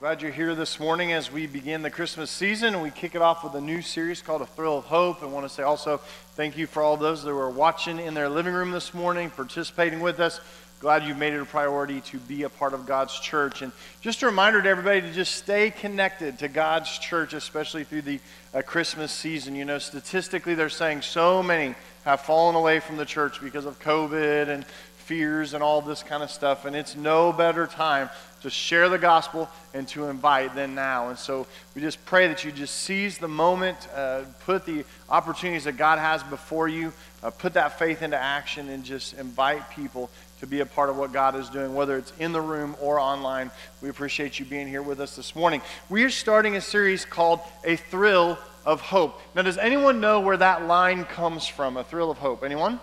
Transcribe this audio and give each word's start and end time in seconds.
Glad 0.00 0.22
you're 0.22 0.30
here 0.30 0.54
this 0.54 0.80
morning 0.80 1.12
as 1.12 1.30
we 1.30 1.46
begin 1.46 1.82
the 1.82 1.90
Christmas 1.90 2.30
season 2.30 2.72
and 2.72 2.82
we 2.82 2.90
kick 2.90 3.14
it 3.14 3.20
off 3.20 3.44
with 3.44 3.54
a 3.54 3.60
new 3.60 3.82
series 3.82 4.22
called 4.22 4.40
A 4.40 4.46
Thrill 4.46 4.78
of 4.78 4.86
Hope. 4.86 5.22
I 5.22 5.26
want 5.26 5.44
to 5.44 5.50
say 5.50 5.62
also 5.62 5.98
thank 6.36 6.56
you 6.56 6.66
for 6.66 6.82
all 6.82 6.96
those 6.96 7.22
that 7.22 7.34
were 7.34 7.50
watching 7.50 7.98
in 7.98 8.14
their 8.14 8.30
living 8.30 8.54
room 8.54 8.70
this 8.70 8.94
morning, 8.94 9.28
participating 9.28 10.00
with 10.00 10.18
us. 10.18 10.40
Glad 10.80 11.04
you 11.04 11.14
made 11.14 11.34
it 11.34 11.42
a 11.42 11.44
priority 11.44 12.00
to 12.00 12.16
be 12.16 12.44
a 12.44 12.48
part 12.48 12.72
of 12.72 12.86
God's 12.86 13.20
church. 13.20 13.60
And 13.60 13.72
just 14.00 14.22
a 14.22 14.26
reminder 14.26 14.62
to 14.62 14.68
everybody 14.70 15.02
to 15.02 15.12
just 15.12 15.34
stay 15.34 15.70
connected 15.70 16.38
to 16.38 16.48
God's 16.48 16.96
church, 16.96 17.34
especially 17.34 17.84
through 17.84 18.00
the 18.00 18.20
uh, 18.54 18.62
Christmas 18.62 19.12
season. 19.12 19.54
You 19.54 19.66
know, 19.66 19.76
statistically, 19.76 20.54
they're 20.54 20.70
saying 20.70 21.02
so 21.02 21.42
many 21.42 21.74
have 22.06 22.22
fallen 22.22 22.56
away 22.56 22.80
from 22.80 22.96
the 22.96 23.04
church 23.04 23.42
because 23.42 23.66
of 23.66 23.78
COVID 23.80 24.48
and 24.48 24.64
fears 25.10 25.54
and 25.54 25.62
all 25.62 25.80
this 25.80 26.04
kind 26.04 26.22
of 26.22 26.30
stuff. 26.30 26.64
And 26.64 26.76
it's 26.76 26.94
no 26.94 27.32
better 27.32 27.66
time 27.66 28.10
to 28.42 28.48
share 28.48 28.88
the 28.88 28.96
gospel 28.96 29.48
and 29.74 29.88
to 29.88 30.04
invite 30.04 30.54
than 30.54 30.76
now. 30.76 31.08
And 31.08 31.18
so 31.18 31.48
we 31.74 31.82
just 31.82 32.04
pray 32.04 32.28
that 32.28 32.44
you 32.44 32.52
just 32.52 32.76
seize 32.76 33.18
the 33.18 33.26
moment, 33.26 33.76
uh, 33.92 34.20
put 34.44 34.64
the 34.66 34.84
opportunities 35.08 35.64
that 35.64 35.76
God 35.76 35.98
has 35.98 36.22
before 36.22 36.68
you, 36.68 36.92
uh, 37.24 37.30
put 37.30 37.54
that 37.54 37.76
faith 37.76 38.02
into 38.02 38.16
action, 38.16 38.68
and 38.68 38.84
just 38.84 39.18
invite 39.18 39.68
people 39.70 40.10
to 40.38 40.46
be 40.46 40.60
a 40.60 40.66
part 40.66 40.88
of 40.88 40.96
what 40.96 41.12
God 41.12 41.34
is 41.34 41.48
doing, 41.48 41.74
whether 41.74 41.98
it's 41.98 42.12
in 42.20 42.30
the 42.30 42.40
room 42.40 42.76
or 42.80 43.00
online. 43.00 43.50
We 43.82 43.88
appreciate 43.88 44.38
you 44.38 44.44
being 44.44 44.68
here 44.68 44.80
with 44.80 45.00
us 45.00 45.16
this 45.16 45.34
morning. 45.34 45.60
We 45.88 46.04
are 46.04 46.10
starting 46.10 46.54
a 46.54 46.60
series 46.60 47.04
called 47.04 47.40
A 47.64 47.74
Thrill 47.74 48.38
of 48.64 48.80
Hope. 48.80 49.20
Now, 49.34 49.42
does 49.42 49.58
anyone 49.58 50.00
know 50.00 50.20
where 50.20 50.36
that 50.36 50.68
line 50.68 51.04
comes 51.04 51.48
from? 51.48 51.76
A 51.76 51.82
thrill 51.82 52.12
of 52.12 52.18
hope? 52.18 52.44
Anyone? 52.44 52.78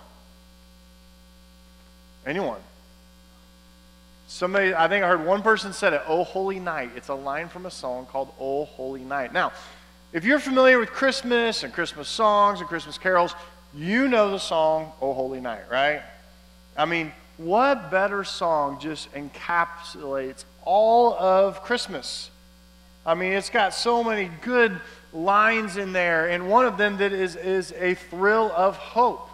Anyone? 2.28 2.60
Somebody, 4.28 4.74
I 4.76 4.90
think 4.90 5.06
I 5.06 5.08
heard 5.08 5.26
one 5.26 5.42
person 5.42 5.72
said 5.72 5.94
it, 5.94 6.02
Oh 6.06 6.26
Holy 6.26 6.60
Night. 6.60 6.92
It's 6.98 7.08
a 7.08 7.16
line 7.16 7.48
from 7.48 7.66
a 7.66 7.72
song 7.72 8.06
called 8.06 8.34
Oh 8.38 8.66
Holy 8.66 9.04
Night. 9.04 9.32
Now, 9.32 9.54
if 10.12 10.26
you're 10.26 10.40
familiar 10.40 10.78
with 10.78 10.92
Christmas 10.92 11.64
and 11.64 11.72
Christmas 11.72 12.10
songs 12.10 12.60
and 12.60 12.68
Christmas 12.68 12.98
carols, 12.98 13.34
you 13.74 14.10
know 14.10 14.32
the 14.32 14.40
song 14.40 14.92
Oh 15.02 15.14
Holy 15.14 15.40
Night, 15.40 15.64
right? 15.72 16.02
I 16.76 16.84
mean, 16.84 17.14
what 17.38 17.90
better 17.90 18.26
song 18.26 18.80
just 18.82 19.10
encapsulates 19.14 20.44
all 20.66 21.14
of 21.14 21.64
Christmas? 21.64 22.30
I 23.06 23.14
mean, 23.14 23.32
it's 23.32 23.50
got 23.50 23.74
so 23.74 24.04
many 24.04 24.30
good 24.42 24.82
lines 25.14 25.78
in 25.78 25.94
there, 25.94 26.28
and 26.28 26.50
one 26.50 26.66
of 26.66 26.78
them 26.78 26.98
that 26.98 27.14
is, 27.14 27.38
is 27.38 27.72
a 27.80 27.96
thrill 27.96 28.52
of 28.54 28.76
hope. 28.76 29.27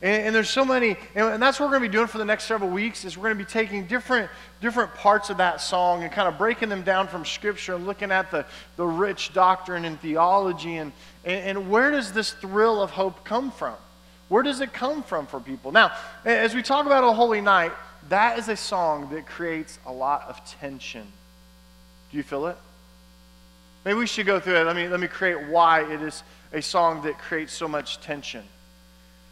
And, 0.00 0.26
and 0.26 0.34
there's 0.34 0.50
so 0.50 0.64
many, 0.64 0.96
and, 1.14 1.26
and 1.26 1.42
that's 1.42 1.58
what 1.58 1.66
we're 1.66 1.78
going 1.78 1.82
to 1.82 1.88
be 1.88 1.96
doing 1.96 2.06
for 2.06 2.18
the 2.18 2.24
next 2.24 2.44
several 2.44 2.70
weeks, 2.70 3.04
is 3.04 3.16
we're 3.16 3.24
going 3.24 3.38
to 3.38 3.44
be 3.44 3.50
taking 3.50 3.86
different, 3.86 4.30
different 4.60 4.94
parts 4.94 5.30
of 5.30 5.38
that 5.38 5.60
song 5.60 6.02
and 6.02 6.12
kind 6.12 6.28
of 6.28 6.38
breaking 6.38 6.68
them 6.68 6.82
down 6.82 7.08
from 7.08 7.24
Scripture 7.24 7.74
and 7.74 7.86
looking 7.86 8.12
at 8.12 8.30
the, 8.30 8.46
the 8.76 8.86
rich 8.86 9.32
doctrine 9.32 9.84
and 9.84 10.00
theology, 10.00 10.76
and, 10.76 10.92
and, 11.24 11.58
and 11.58 11.70
where 11.70 11.90
does 11.90 12.12
this 12.12 12.32
thrill 12.32 12.80
of 12.80 12.90
hope 12.90 13.24
come 13.24 13.50
from? 13.50 13.74
Where 14.28 14.42
does 14.42 14.60
it 14.60 14.72
come 14.72 15.02
from 15.02 15.26
for 15.26 15.40
people? 15.40 15.72
Now, 15.72 15.92
as 16.24 16.54
we 16.54 16.62
talk 16.62 16.86
about 16.86 17.02
a 17.02 17.12
holy 17.12 17.40
night, 17.40 17.72
that 18.08 18.38
is 18.38 18.48
a 18.48 18.56
song 18.56 19.10
that 19.10 19.26
creates 19.26 19.78
a 19.86 19.92
lot 19.92 20.22
of 20.28 20.44
tension. 20.44 21.06
Do 22.10 22.16
you 22.16 22.22
feel 22.22 22.46
it? 22.46 22.56
Maybe 23.84 23.98
we 23.98 24.06
should 24.06 24.26
go 24.26 24.38
through 24.38 24.56
it. 24.56 24.64
Let 24.64 24.76
me, 24.76 24.86
let 24.86 25.00
me 25.00 25.08
create 25.08 25.48
why 25.48 25.90
it 25.90 26.02
is 26.02 26.22
a 26.52 26.60
song 26.60 27.02
that 27.02 27.18
creates 27.18 27.52
so 27.52 27.66
much 27.66 28.00
tension. 28.00 28.44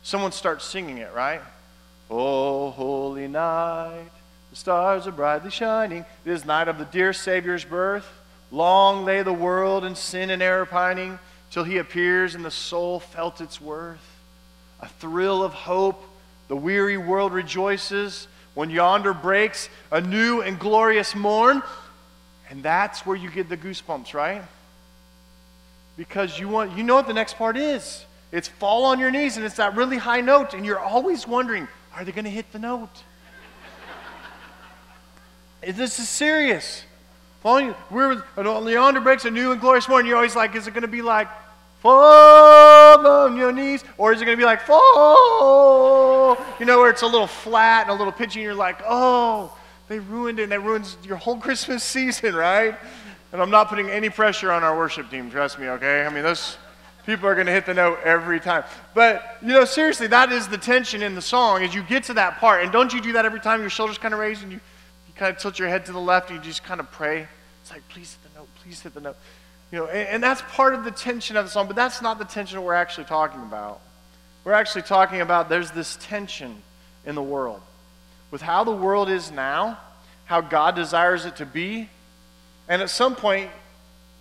Someone 0.07 0.31
starts 0.31 0.65
singing 0.65 0.99
it, 0.99 1.13
right? 1.13 1.41
Oh, 2.09 2.71
holy 2.71 3.27
night, 3.27 4.07
the 4.51 4.57
stars 4.57 5.09
are 5.09 5.11
brightly 5.11 5.51
shining. 5.51 6.05
It 6.25 6.31
is 6.31 6.45
night 6.45 6.69
of 6.69 6.79
the 6.79 6.85
dear 6.85 7.13
Savior's 7.13 7.65
birth. 7.65 8.07
Long 8.53 9.05
lay 9.05 9.25
the 9.25 9.33
world 9.33 9.85
in 9.85 9.97
sin 9.97 10.31
and 10.31 10.41
error 10.41 10.65
pining, 10.65 11.19
till 11.51 11.65
he 11.65 11.79
appears 11.79 12.37
and 12.37 12.45
the 12.45 12.53
soul 12.53 13.01
felt 13.01 13.41
its 13.41 13.61
worth 13.61 13.99
a 14.79 14.87
thrill 14.87 15.43
of 15.43 15.53
hope. 15.53 16.01
The 16.47 16.55
weary 16.55 16.97
world 16.97 17.33
rejoices 17.33 18.29
when 18.55 18.71
yonder 18.71 19.13
breaks 19.13 19.69
a 19.91 20.01
new 20.01 20.41
and 20.41 20.57
glorious 20.57 21.17
morn. 21.17 21.65
And 22.49 22.63
that's 22.63 23.05
where 23.05 23.17
you 23.17 23.29
get 23.29 23.49
the 23.49 23.57
goosebumps, 23.57 24.15
right? 24.15 24.45
Because 25.97 26.39
you 26.39 26.49
want 26.49 26.77
you 26.79 26.85
know 26.85 26.95
what 26.95 27.09
the 27.09 27.13
next 27.13 27.35
part 27.35 27.57
is. 27.57 28.06
It's 28.33 28.49
fall 28.49 28.85
on 28.85 28.99
your 28.99 29.11
knees 29.11 29.37
and 29.37 29.47
it's 29.47 29.57
that 29.57 29.77
really 29.77 29.97
high 29.97 30.21
note 30.21 30.55
and 30.55 30.67
you're 30.67 30.81
always 30.81 31.27
wondering, 31.27 31.69
are 31.95 32.05
they 32.05 32.13
going 32.13 32.25
to 32.25 32.31
hit 32.31 32.51
the 32.53 32.59
note? 32.59 33.03
Is 35.63 35.77
this 35.77 35.99
is 35.99 36.09
serious. 36.09 36.85
Falling, 37.43 37.75
we're, 37.91 38.23
yonder 38.37 39.01
breaks 39.01 39.25
a 39.25 39.31
new 39.31 39.53
and 39.53 39.61
glorious 39.61 39.89
morn. 39.89 40.05
You're 40.05 40.17
always 40.17 40.35
like, 40.35 40.57
is 40.57 40.67
it 40.67 40.73
going 40.73 40.83
to 40.83 40.89
be 40.89 41.03
like 41.03 41.29
fall 41.81 43.07
on 43.07 43.37
your 43.37 43.53
knees? 43.53 43.85
Or 43.99 44.13
is 44.13 44.21
it 44.21 44.25
going 44.25 44.37
to 44.37 44.41
be 44.41 44.45
like, 44.45 44.63
fall? 44.63 46.37
You 46.59 46.67
know, 46.67 46.79
where 46.79 46.91
it's 46.91 47.03
a 47.03 47.07
little 47.07 47.29
flat 47.29 47.83
and 47.83 47.91
a 47.91 47.95
little 47.95 48.13
pitchy, 48.13 48.41
and 48.41 48.45
you're 48.45 48.55
like, 48.55 48.81
oh, 48.85 49.57
they 49.89 50.01
ruined 50.01 50.41
it, 50.41 50.45
and 50.45 50.53
that 50.53 50.61
ruins 50.61 50.97
your 51.05 51.17
whole 51.17 51.37
Christmas 51.47 51.85
season, 51.85 52.35
right? 52.35 52.77
And 53.33 53.41
I'm 53.41 53.51
not 53.51 53.69
putting 53.69 53.89
any 53.89 54.11
pressure 54.11 54.51
on 54.51 54.65
our 54.65 54.77
worship 54.77 55.11
team, 55.11 55.31
trust 55.31 55.59
me, 55.59 55.69
okay? 55.69 56.05
I 56.05 56.09
mean, 56.13 56.23
those 56.23 56.57
people 57.07 57.29
are 57.29 57.35
going 57.35 57.47
to 57.47 57.53
hit 57.53 57.65
the 57.65 57.73
note 57.73 58.01
every 58.05 58.41
time. 58.41 58.65
But, 58.93 59.39
you 59.41 59.49
know, 59.49 59.65
seriously, 59.65 60.09
that 60.09 60.33
is 60.33 60.49
the 60.49 60.59
tension 60.59 61.03
in 61.03 61.15
the 61.15 61.23
song 61.23 61.63
as 61.63 61.75
you 61.75 61.83
get 61.83 62.05
to 62.05 62.15
that 62.15 62.39
part. 62.39 62.65
And 62.65 62.73
don't 62.73 62.93
you 62.93 63.01
do 63.01 63.13
that 63.13 63.25
every 63.25 63.41
time 63.41 63.61
your 63.61 63.71
shoulders 63.71 63.97
kind 63.97 64.13
of 64.13 64.21
raise 64.21 64.43
and 64.43 64.51
you, 64.51 64.61
you 65.07 65.15
kind 65.15 65.35
of 65.35 65.41
tilt 65.41 65.59
your 65.59 65.69
head 65.69 65.87
to 65.87 65.93
the 65.93 66.01
left 66.01 66.31
and 66.31 66.39
you 66.39 66.45
just 66.45 66.65
kind 66.65 66.81
of 66.81 66.91
pray? 66.91 67.29
It's 67.63 67.71
like, 67.71 67.89
please 67.89 68.17
hit 68.21 68.33
the 68.33 68.41
note, 68.41 68.49
please 68.63 68.81
hit 68.81 68.93
the 68.93 69.01
note. 69.01 69.17
You 69.71 69.79
know, 69.79 69.87
and, 69.87 70.09
and 70.09 70.23
that's 70.23 70.43
part 70.43 70.75
of 70.75 70.85
the 70.85 70.91
tension 70.91 71.37
of 71.37 71.45
the 71.45 71.51
song, 71.51 71.69
but 71.69 71.77
that's 71.77 72.03
not 72.03 72.19
the 72.19 72.25
tension 72.25 72.63
we're 72.63 72.75
actually 72.75 73.05
talking 73.05 73.41
about. 73.41 73.81
We're 74.45 74.53
actually 74.53 74.83
talking 74.83 75.21
about 75.21 75.49
there's 75.49 75.71
this 75.71 75.97
tension 76.01 76.63
in 77.05 77.15
the 77.15 77.23
world. 77.23 77.61
With 78.31 78.43
how 78.43 78.65
the 78.65 78.73
world 78.73 79.09
is 79.09 79.31
now, 79.31 79.79
how 80.25 80.41
God 80.41 80.75
desires 80.75 81.25
it 81.25 81.37
to 81.37 81.47
be, 81.47 81.89
and 82.69 82.83
at 82.83 82.91
some 82.91 83.15
point, 83.15 83.51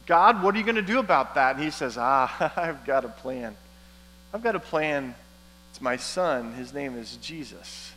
God, 0.06 0.44
what 0.44 0.56
are 0.56 0.58
you 0.58 0.64
going 0.64 0.76
to 0.76 0.82
do 0.82 1.00
about 1.00 1.36
that? 1.36 1.56
And 1.56 1.64
he 1.64 1.72
says, 1.72 1.98
Ah, 1.98 2.54
I've 2.58 2.86
got 2.86 3.06
a 3.06 3.10
plan. 3.10 3.56
I've 4.34 4.44
got 4.44 4.56
a 4.56 4.60
plan. 4.60 5.16
It's 5.72 5.82
my 5.82 5.98
son. 5.98 6.54
His 6.54 6.74
name 6.74 6.98
is 6.98 7.18
Jesus 7.18 7.92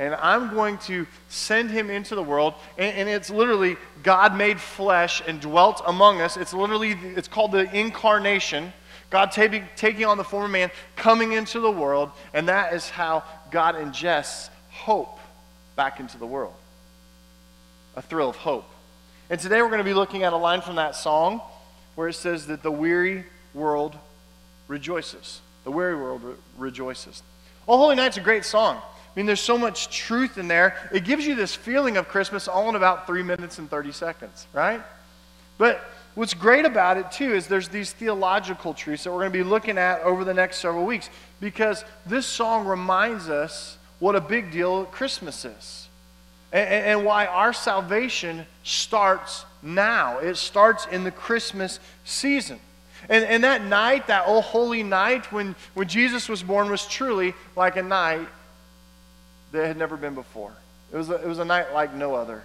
and 0.00 0.14
I'm 0.14 0.54
going 0.54 0.78
to 0.78 1.06
send 1.28 1.70
him 1.70 1.90
into 1.90 2.14
the 2.14 2.22
world. 2.22 2.54
And, 2.78 2.96
and, 2.96 3.08
it's 3.08 3.28
literally 3.28 3.76
God 4.02 4.34
made 4.34 4.58
flesh 4.58 5.22
and 5.26 5.38
dwelt 5.42 5.82
among 5.86 6.22
us. 6.22 6.38
It's 6.38 6.54
literally, 6.54 6.92
it's 6.92 7.28
called 7.28 7.52
the 7.52 7.70
incarnation. 7.78 8.72
God 9.10 9.30
taking, 9.30 9.68
taking 9.76 10.06
on 10.06 10.16
the 10.16 10.24
form 10.24 10.46
of 10.46 10.50
man, 10.52 10.70
coming 10.96 11.32
into 11.32 11.60
the 11.60 11.70
world. 11.70 12.10
And 12.32 12.48
that 12.48 12.72
is 12.72 12.88
how 12.88 13.24
God 13.50 13.74
ingests 13.74 14.48
hope 14.70 15.18
back 15.76 16.00
into 16.00 16.16
the 16.16 16.26
world. 16.26 16.54
A 17.94 18.00
thrill 18.00 18.30
of 18.30 18.36
hope. 18.36 18.70
And 19.30 19.38
today 19.38 19.62
we're 19.62 19.68
going 19.68 19.78
to 19.78 19.84
be 19.84 19.94
looking 19.94 20.24
at 20.24 20.32
a 20.32 20.36
line 20.36 20.60
from 20.60 20.74
that 20.74 20.96
song 20.96 21.40
where 21.94 22.08
it 22.08 22.14
says 22.14 22.48
that 22.48 22.64
the 22.64 22.70
weary 22.70 23.24
world 23.54 23.96
rejoices. 24.66 25.40
The 25.62 25.70
weary 25.70 25.94
world 25.94 26.24
re- 26.24 26.34
rejoices. 26.58 27.22
Oh, 27.68 27.76
Holy 27.76 27.94
Night's 27.94 28.16
a 28.16 28.22
great 28.22 28.44
song. 28.44 28.78
I 28.78 28.82
mean, 29.14 29.26
there's 29.26 29.40
so 29.40 29.56
much 29.56 29.88
truth 29.96 30.36
in 30.36 30.48
there. 30.48 30.74
It 30.92 31.04
gives 31.04 31.24
you 31.24 31.36
this 31.36 31.54
feeling 31.54 31.96
of 31.96 32.08
Christmas 32.08 32.48
all 32.48 32.68
in 32.70 32.74
about 32.74 33.06
three 33.06 33.22
minutes 33.22 33.60
and 33.60 33.70
30 33.70 33.92
seconds, 33.92 34.48
right? 34.52 34.80
But 35.58 35.80
what's 36.16 36.34
great 36.34 36.64
about 36.64 36.96
it, 36.96 37.12
too, 37.12 37.32
is 37.32 37.46
there's 37.46 37.68
these 37.68 37.92
theological 37.92 38.74
truths 38.74 39.04
that 39.04 39.12
we're 39.12 39.20
going 39.20 39.32
to 39.32 39.38
be 39.38 39.44
looking 39.44 39.78
at 39.78 40.00
over 40.00 40.24
the 40.24 40.34
next 40.34 40.56
several 40.56 40.84
weeks 40.84 41.08
because 41.38 41.84
this 42.04 42.26
song 42.26 42.66
reminds 42.66 43.28
us 43.28 43.78
what 44.00 44.16
a 44.16 44.20
big 44.20 44.50
deal 44.50 44.86
Christmas 44.86 45.44
is 45.44 45.89
and, 46.52 46.68
and 46.68 47.04
why 47.04 47.26
our 47.26 47.52
salvation 47.52 48.46
starts 48.64 49.44
now. 49.62 50.18
It 50.18 50.36
starts 50.36 50.86
in 50.86 51.04
the 51.04 51.10
Christmas 51.10 51.80
season. 52.04 52.60
And, 53.08 53.24
and 53.24 53.44
that 53.44 53.64
night, 53.64 54.08
that 54.08 54.24
oh 54.26 54.40
holy 54.40 54.82
night 54.82 55.32
when, 55.32 55.54
when 55.74 55.88
Jesus 55.88 56.28
was 56.28 56.42
born, 56.42 56.70
was 56.70 56.86
truly 56.86 57.34
like 57.56 57.76
a 57.76 57.82
night 57.82 58.28
that 59.52 59.66
had 59.66 59.76
never 59.76 59.96
been 59.96 60.14
before. 60.14 60.52
It 60.92 60.96
was 60.96 61.08
a, 61.08 61.14
it 61.14 61.26
was 61.26 61.38
a 61.38 61.44
night 61.44 61.72
like 61.72 61.94
no 61.94 62.14
other. 62.14 62.44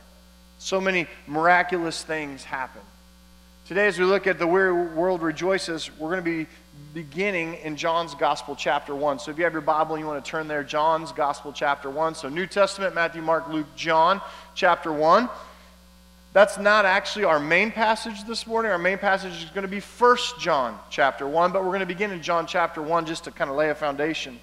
So 0.57 0.79
many 0.79 1.07
miraculous 1.27 2.01
things 2.03 2.43
happened. 2.43 2.85
Today, 3.67 3.87
as 3.87 3.97
we 3.97 4.05
look 4.05 4.27
at 4.27 4.39
the 4.39 4.47
weary 4.47 4.71
world 4.73 5.21
rejoices, 5.21 5.89
we're 5.97 6.11
going 6.11 6.23
to 6.23 6.45
be 6.45 6.47
beginning 6.95 7.55
in 7.55 7.75
John's 7.75 8.15
Gospel, 8.15 8.55
chapter 8.55 8.95
1. 8.95 9.19
So 9.19 9.29
if 9.29 9.37
you 9.37 9.43
have 9.43 9.51
your 9.51 9.61
Bible 9.61 9.95
and 9.95 10.01
you 10.01 10.07
want 10.07 10.23
to 10.23 10.31
turn 10.31 10.47
there, 10.47 10.63
John's 10.63 11.11
Gospel, 11.11 11.51
chapter 11.51 11.89
1. 11.89 12.15
So 12.15 12.29
New 12.29 12.47
Testament, 12.47 12.95
Matthew, 12.95 13.21
Mark, 13.21 13.49
Luke, 13.49 13.67
John, 13.75 14.21
chapter 14.55 14.93
1. 14.93 15.27
That's 16.31 16.57
not 16.57 16.85
actually 16.85 17.25
our 17.25 17.37
main 17.37 17.69
passage 17.69 18.23
this 18.23 18.47
morning. 18.47 18.71
Our 18.71 18.77
main 18.77 18.97
passage 18.97 19.43
is 19.43 19.49
going 19.49 19.63
to 19.63 19.67
be 19.67 19.81
1 19.81 20.17
John, 20.39 20.79
chapter 20.89 21.27
1, 21.27 21.51
but 21.51 21.63
we're 21.63 21.69
going 21.69 21.81
to 21.81 21.85
begin 21.85 22.11
in 22.11 22.21
John, 22.21 22.47
chapter 22.47 22.81
1, 22.81 23.05
just 23.05 23.25
to 23.25 23.31
kind 23.31 23.51
of 23.51 23.57
lay 23.57 23.69
a 23.71 23.75
foundation. 23.75 24.39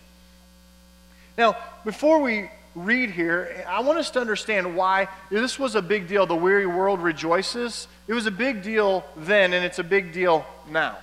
Now, 1.38 1.56
before 1.86 2.20
we 2.20 2.50
read 2.74 3.10
here, 3.10 3.64
I 3.66 3.80
want 3.80 3.98
us 3.98 4.10
to 4.10 4.20
understand 4.20 4.76
why 4.76 5.08
this 5.30 5.58
was 5.58 5.74
a 5.74 5.82
big 5.82 6.06
deal. 6.06 6.26
The 6.26 6.36
weary 6.36 6.66
world 6.66 7.00
rejoices. 7.00 7.88
It 8.08 8.12
was 8.12 8.26
a 8.26 8.30
big 8.30 8.62
deal 8.62 9.06
then, 9.16 9.54
and 9.54 9.64
it's 9.64 9.78
a 9.78 9.84
big 9.84 10.12
deal 10.12 10.44
now. 10.70 10.98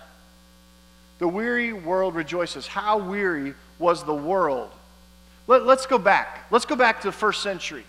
The 1.19 1.27
weary 1.27 1.73
world 1.73 2.15
rejoices. 2.15 2.65
How 2.65 2.97
weary 2.97 3.53
was 3.77 4.03
the 4.03 4.15
world? 4.15 4.71
Let, 5.47 5.61
us 5.63 5.85
go 5.85 5.97
back. 5.97 6.45
Let's 6.49 6.65
go 6.65 6.75
back 6.75 7.01
to 7.01 7.07
the 7.07 7.11
first 7.11 7.43
century. 7.43 7.83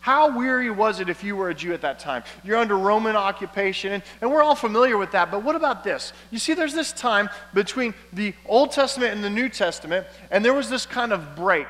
How 0.00 0.36
weary 0.36 0.68
was 0.68 0.98
it 0.98 1.08
if 1.08 1.22
you 1.22 1.36
were 1.36 1.50
a 1.50 1.54
Jew 1.54 1.72
at 1.74 1.82
that 1.82 2.00
time? 2.00 2.24
You're 2.42 2.56
under 2.56 2.76
Roman 2.76 3.14
occupation, 3.14 3.92
and, 3.92 4.02
and 4.20 4.32
we're 4.32 4.42
all 4.42 4.56
familiar 4.56 4.98
with 4.98 5.12
that. 5.12 5.30
But 5.30 5.44
what 5.44 5.54
about 5.54 5.84
this? 5.84 6.12
You 6.32 6.40
see, 6.40 6.54
there's 6.54 6.74
this 6.74 6.92
time 6.92 7.30
between 7.54 7.94
the 8.12 8.34
Old 8.46 8.72
Testament 8.72 9.14
and 9.14 9.22
the 9.22 9.30
New 9.30 9.48
Testament, 9.48 10.06
and 10.32 10.44
there 10.44 10.54
was 10.54 10.68
this 10.68 10.86
kind 10.86 11.12
of 11.12 11.36
break. 11.36 11.68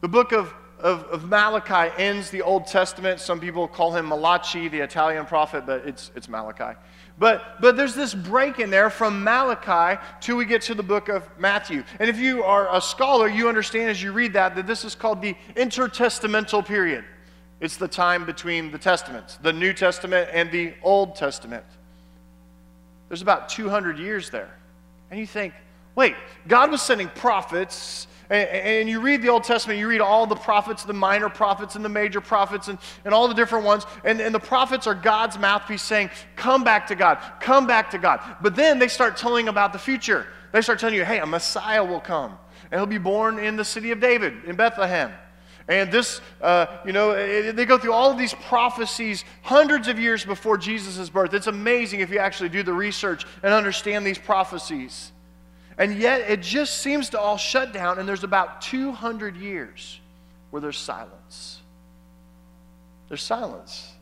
The 0.00 0.06
book 0.06 0.30
of, 0.30 0.54
of, 0.78 1.02
of 1.06 1.24
Malachi 1.24 1.92
ends 1.96 2.30
the 2.30 2.42
Old 2.42 2.68
Testament. 2.68 3.18
Some 3.18 3.40
people 3.40 3.66
call 3.66 3.92
him 3.96 4.06
Malachi, 4.06 4.68
the 4.68 4.80
Italian 4.80 5.26
prophet, 5.26 5.64
but 5.66 5.84
it's, 5.86 6.12
it's 6.14 6.28
Malachi. 6.28 6.78
But, 7.16 7.60
but 7.60 7.76
there's 7.76 7.94
this 7.94 8.12
break 8.12 8.58
in 8.58 8.70
there 8.70 8.90
from 8.90 9.22
Malachi 9.22 10.00
till 10.20 10.36
we 10.36 10.44
get 10.44 10.62
to 10.62 10.74
the 10.74 10.82
book 10.82 11.08
of 11.08 11.28
Matthew. 11.38 11.84
And 12.00 12.10
if 12.10 12.18
you 12.18 12.42
are 12.42 12.74
a 12.74 12.80
scholar, 12.80 13.28
you 13.28 13.48
understand 13.48 13.90
as 13.90 14.02
you 14.02 14.12
read 14.12 14.32
that 14.32 14.56
that 14.56 14.66
this 14.66 14.84
is 14.84 14.94
called 14.94 15.22
the 15.22 15.36
intertestamental 15.54 16.66
period. 16.66 17.04
It's 17.60 17.76
the 17.76 17.88
time 17.88 18.26
between 18.26 18.72
the 18.72 18.78
testaments, 18.78 19.36
the 19.36 19.52
New 19.52 19.72
Testament 19.72 20.28
and 20.32 20.50
the 20.50 20.74
Old 20.82 21.14
Testament. 21.14 21.64
There's 23.08 23.22
about 23.22 23.48
200 23.48 23.98
years 23.98 24.30
there. 24.30 24.50
And 25.10 25.20
you 25.20 25.26
think, 25.26 25.54
wait, 25.94 26.16
God 26.48 26.72
was 26.72 26.82
sending 26.82 27.08
prophets 27.08 28.08
and, 28.30 28.48
and, 28.48 28.88
you 28.88 29.00
read 29.00 29.20
the 29.22 29.28
Old 29.28 29.44
Testament, 29.44 29.78
you 29.78 29.86
read 29.86 30.00
all 30.00 30.26
the 30.26 30.34
prophets, 30.34 30.84
the 30.84 30.94
minor 30.94 31.28
prophets 31.28 31.76
and 31.76 31.84
the 31.84 31.90
major 31.90 32.20
prophets, 32.20 32.68
and, 32.68 32.78
and 33.04 33.12
all 33.12 33.28
the 33.28 33.34
different 33.34 33.64
ones. 33.64 33.84
And, 34.04 34.20
and 34.20 34.34
the 34.34 34.40
prophets 34.40 34.86
are 34.86 34.94
God's 34.94 35.38
mouthpiece 35.38 35.82
saying, 35.82 36.10
Come 36.34 36.64
back 36.64 36.86
to 36.86 36.94
God, 36.94 37.18
come 37.40 37.66
back 37.66 37.90
to 37.90 37.98
God. 37.98 38.20
But 38.40 38.56
then 38.56 38.78
they 38.78 38.88
start 38.88 39.16
telling 39.16 39.48
about 39.48 39.72
the 39.72 39.78
future. 39.78 40.26
They 40.52 40.62
start 40.62 40.78
telling 40.78 40.94
you, 40.94 41.04
Hey, 41.04 41.18
a 41.18 41.26
Messiah 41.26 41.84
will 41.84 42.00
come, 42.00 42.38
and 42.70 42.80
he'll 42.80 42.86
be 42.86 42.98
born 42.98 43.38
in 43.38 43.56
the 43.56 43.64
city 43.64 43.90
of 43.90 44.00
David, 44.00 44.44
in 44.46 44.56
Bethlehem. 44.56 45.12
And 45.66 45.90
this, 45.90 46.20
uh, 46.42 46.66
you 46.84 46.92
know, 46.92 47.12
it, 47.12 47.56
they 47.56 47.64
go 47.64 47.78
through 47.78 47.94
all 47.94 48.10
of 48.10 48.18
these 48.18 48.34
prophecies 48.34 49.24
hundreds 49.42 49.88
of 49.88 49.98
years 49.98 50.24
before 50.24 50.58
Jesus' 50.58 51.08
birth. 51.08 51.32
It's 51.32 51.46
amazing 51.46 52.00
if 52.00 52.10
you 52.10 52.18
actually 52.18 52.50
do 52.50 52.62
the 52.62 52.72
research 52.72 53.24
and 53.42 53.52
understand 53.52 54.06
these 54.06 54.18
prophecies. 54.18 55.12
And 55.78 55.98
yet 55.98 56.30
it 56.30 56.40
just 56.40 56.78
seems 56.78 57.10
to 57.10 57.20
all 57.20 57.36
shut 57.36 57.72
down, 57.72 57.98
and 57.98 58.08
there's 58.08 58.24
about 58.24 58.60
200 58.60 59.36
years 59.36 60.00
where 60.50 60.60
there's 60.60 60.78
silence. 60.78 61.60
There's 63.08 63.22
silence. 63.22 63.92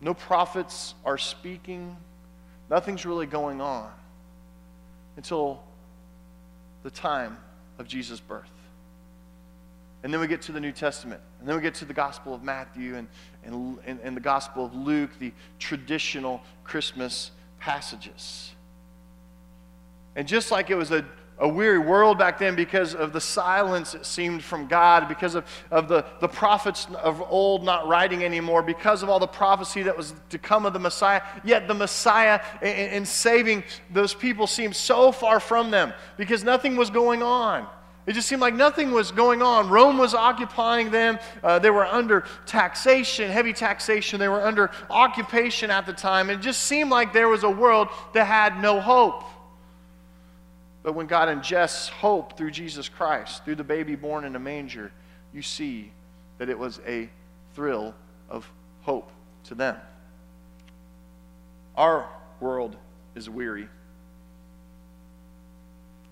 No 0.00 0.14
prophets 0.14 0.94
are 1.04 1.18
speaking, 1.18 1.96
nothing's 2.70 3.06
really 3.06 3.26
going 3.26 3.60
on 3.60 3.90
until 5.16 5.62
the 6.82 6.90
time 6.90 7.38
of 7.78 7.86
Jesus' 7.86 8.20
birth. 8.20 8.50
And 10.02 10.12
then 10.12 10.20
we 10.20 10.26
get 10.26 10.42
to 10.42 10.52
the 10.52 10.60
New 10.60 10.72
Testament. 10.72 11.20
And 11.40 11.48
then 11.48 11.56
we 11.56 11.62
get 11.62 11.74
to 11.76 11.86
the 11.86 11.94
Gospel 11.94 12.34
of 12.34 12.42
Matthew 12.42 12.96
and, 12.96 13.08
and, 13.42 13.78
and, 14.02 14.16
the 14.16 14.20
Gospel 14.20 14.66
of 14.66 14.74
Luke, 14.74 15.10
the 15.18 15.32
traditional 15.58 16.42
Christmas 16.62 17.30
passages. 17.58 18.53
And 20.16 20.28
just 20.28 20.50
like 20.50 20.70
it 20.70 20.76
was 20.76 20.90
a, 20.90 21.04
a 21.38 21.48
weary 21.48 21.78
world 21.78 22.18
back 22.18 22.38
then 22.38 22.54
because 22.54 22.94
of 22.94 23.12
the 23.12 23.20
silence 23.20 23.94
it 23.94 24.06
seemed 24.06 24.44
from 24.44 24.68
God, 24.68 25.08
because 25.08 25.34
of, 25.34 25.44
of 25.70 25.88
the, 25.88 26.04
the 26.20 26.28
prophets 26.28 26.86
of 27.02 27.20
old 27.22 27.64
not 27.64 27.88
writing 27.88 28.24
anymore, 28.24 28.62
because 28.62 29.02
of 29.02 29.08
all 29.08 29.18
the 29.18 29.26
prophecy 29.26 29.82
that 29.82 29.96
was 29.96 30.14
to 30.30 30.38
come 30.38 30.64
of 30.66 30.72
the 30.72 30.78
Messiah, 30.78 31.22
yet 31.42 31.66
the 31.66 31.74
Messiah 31.74 32.40
in, 32.62 32.68
in 32.68 33.04
saving 33.04 33.64
those 33.92 34.14
people 34.14 34.46
seemed 34.46 34.76
so 34.76 35.10
far 35.10 35.40
from 35.40 35.70
them 35.70 35.92
because 36.16 36.44
nothing 36.44 36.76
was 36.76 36.90
going 36.90 37.22
on. 37.22 37.66
It 38.06 38.12
just 38.12 38.28
seemed 38.28 38.42
like 38.42 38.54
nothing 38.54 38.90
was 38.90 39.10
going 39.12 39.40
on. 39.40 39.70
Rome 39.70 39.96
was 39.96 40.12
occupying 40.12 40.90
them. 40.90 41.18
Uh, 41.42 41.58
they 41.58 41.70
were 41.70 41.86
under 41.86 42.24
taxation, 42.44 43.30
heavy 43.30 43.54
taxation. 43.54 44.20
They 44.20 44.28
were 44.28 44.44
under 44.44 44.70
occupation 44.90 45.70
at 45.70 45.86
the 45.86 45.94
time. 45.94 46.28
It 46.28 46.40
just 46.40 46.62
seemed 46.62 46.90
like 46.90 47.14
there 47.14 47.28
was 47.28 47.44
a 47.44 47.50
world 47.50 47.88
that 48.12 48.26
had 48.26 48.60
no 48.60 48.78
hope. 48.78 49.24
But 50.84 50.92
when 50.92 51.06
God 51.06 51.28
ingests 51.28 51.88
hope 51.88 52.36
through 52.36 52.50
Jesus 52.50 52.90
Christ, 52.90 53.44
through 53.44 53.54
the 53.56 53.64
baby 53.64 53.96
born 53.96 54.24
in 54.24 54.36
a 54.36 54.38
manger, 54.38 54.92
you 55.32 55.40
see 55.40 55.90
that 56.38 56.50
it 56.50 56.58
was 56.58 56.78
a 56.86 57.08
thrill 57.54 57.94
of 58.28 58.48
hope 58.82 59.10
to 59.44 59.54
them. 59.54 59.76
Our 61.74 62.06
world 62.38 62.76
is 63.14 63.30
weary. 63.30 63.66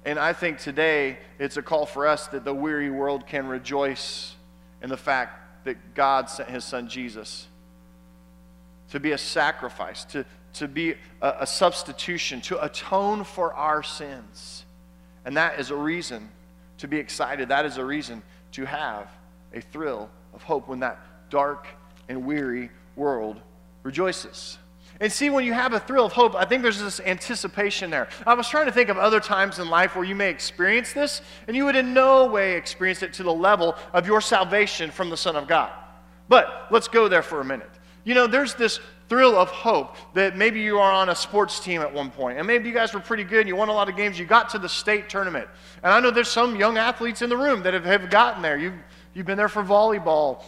And 0.07 0.19
I 0.19 0.33
think 0.33 0.59
today 0.59 1.19
it's 1.39 1.59
a 1.59 1.63
call 1.63 1.85
for 1.85 2.07
us 2.07 2.27
that 2.29 2.45
the 2.45 2.55
weary 2.55 2.91
world 2.91 3.27
can 3.27 3.47
rejoice 3.47 4.35
in 4.83 4.89
the 4.89 4.97
fact 4.97 5.65
that 5.65 5.95
God 5.95 6.31
sent 6.31 6.49
his 6.49 6.65
son 6.65 6.89
Jesus 6.89 7.47
to 8.91 8.99
be 8.99 9.13
a 9.13 9.19
sacrifice, 9.19 10.05
to, 10.07 10.25
to 10.55 10.69
be 10.69 10.95
a, 11.21 11.35
a 11.41 11.47
substitution, 11.47 12.41
to 12.43 12.63
atone 12.65 13.25
for 13.25 13.55
our 13.55 13.83
sins. 13.83 14.65
And 15.25 15.37
that 15.37 15.59
is 15.61 15.71
a 15.71 15.77
reason 15.77 16.29
to 16.79 16.89
be 16.89 16.99
excited. 16.99 17.49
That 17.49 17.65
is 17.65 17.77
a 17.77 17.85
reason 17.85 18.23
to 18.53 18.65
have 18.65 19.09
a 19.55 19.61
thrill 19.61 20.11
of 20.35 20.43
hope 20.43 20.69
when 20.69 20.81
that 20.81 20.99
dark 21.31 21.67
and 22.09 22.27
weary 22.27 22.71
world 22.97 23.41
rejoices. 23.83 24.59
And 25.01 25.11
see, 25.11 25.31
when 25.31 25.45
you 25.45 25.53
have 25.53 25.73
a 25.73 25.81
thrill 25.81 26.05
of 26.05 26.13
hope, 26.13 26.35
I 26.35 26.45
think 26.45 26.63
there's 26.63 26.81
this 26.81 27.01
anticipation 27.01 27.91
there. 27.91 28.09
I 28.27 28.35
was 28.35 28.49
trying 28.49 28.67
to 28.67 28.73
think 28.73 28.89
of 28.89 28.99
other 28.99 29.21
times 29.21 29.59
in 29.59 29.69
life 29.69 29.97
where 29.97 30.05
you 30.05 30.15
may 30.15 30.31
experience 30.31 30.93
this, 30.93 31.23
and 31.49 31.57
you 31.57 31.65
would 31.65 31.77
in 31.77 31.95
no 31.95 32.27
way 32.27 32.57
experience 32.57 33.03
it 33.03 33.13
to 33.15 33.23
the 33.23 33.33
level 33.33 33.75
of 33.93 34.07
your 34.07 34.21
salvation 34.21 34.91
from 34.91 35.11
the 35.11 35.17
Son 35.17 35.35
of 35.35 35.49
God. 35.49 35.73
But 36.29 36.69
let's 36.71 36.89
go 36.89 37.09
there 37.09 37.23
for 37.23 37.41
a 37.41 37.45
minute. 37.45 37.71
You 38.05 38.15
know, 38.15 38.27
there's 38.27 38.55
this 38.55 38.81
thrill 39.09 39.37
of 39.37 39.51
hope 39.51 39.97
that 40.15 40.37
maybe 40.37 40.61
you 40.61 40.79
are 40.79 40.91
on 40.91 41.11
a 41.11 41.15
sports 41.15 41.61
team 41.61 41.83
at 41.83 41.93
one 41.93 42.11
point, 42.11 42.39
and 42.39 42.47
maybe 42.47 42.69
you 42.69 42.75
guys 42.75 42.95
were 42.95 43.01
pretty 43.01 43.25
good 43.25 43.41
and 43.41 43.49
you 43.49 43.55
won 43.55 43.69
a 43.69 43.73
lot 43.73 43.89
of 43.89 43.97
games. 43.97 44.19
You 44.19 44.25
got 44.25 44.49
to 44.51 44.59
the 44.59 44.69
state 44.69 45.09
tournament. 45.09 45.49
And 45.83 45.93
I 45.93 46.01
know 46.01 46.11
there's 46.11 46.31
some 46.31 46.57
young 46.57 46.79
athletes 46.79 47.23
in 47.23 47.29
the 47.29 47.37
room 47.37 47.63
that 47.63 47.75
have, 47.75 47.85
have 47.85 48.11
gotten 48.11 48.43
there. 48.43 48.57
You've, 48.57 48.75
you've 49.15 49.27
been 49.27 49.37
there 49.37 49.49
for 49.51 49.63
volleyball. 49.63 50.43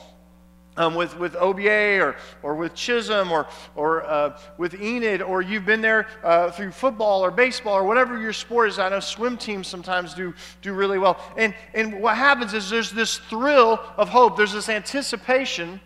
Um, 0.76 0.96
with, 0.96 1.16
with 1.20 1.36
OBA 1.36 2.00
or, 2.00 2.16
or 2.42 2.56
with 2.56 2.74
Chisholm 2.74 3.30
or, 3.30 3.46
or 3.76 4.02
uh, 4.06 4.36
with 4.58 4.74
Enid, 4.74 5.22
or 5.22 5.40
you've 5.40 5.64
been 5.64 5.80
there 5.80 6.08
uh, 6.24 6.50
through 6.50 6.72
football 6.72 7.24
or 7.24 7.30
baseball 7.30 7.74
or 7.74 7.84
whatever 7.84 8.20
your 8.20 8.32
sport 8.32 8.70
is. 8.70 8.80
I 8.80 8.88
know 8.88 8.98
swim 8.98 9.38
teams 9.38 9.68
sometimes 9.68 10.14
do, 10.14 10.34
do 10.62 10.72
really 10.72 10.98
well. 10.98 11.20
And, 11.36 11.54
and 11.74 12.02
what 12.02 12.16
happens 12.16 12.54
is 12.54 12.70
there's 12.70 12.90
this 12.90 13.18
thrill 13.18 13.78
of 13.96 14.08
hope, 14.08 14.36
there's 14.36 14.52
this 14.52 14.68
anticipation 14.68 15.80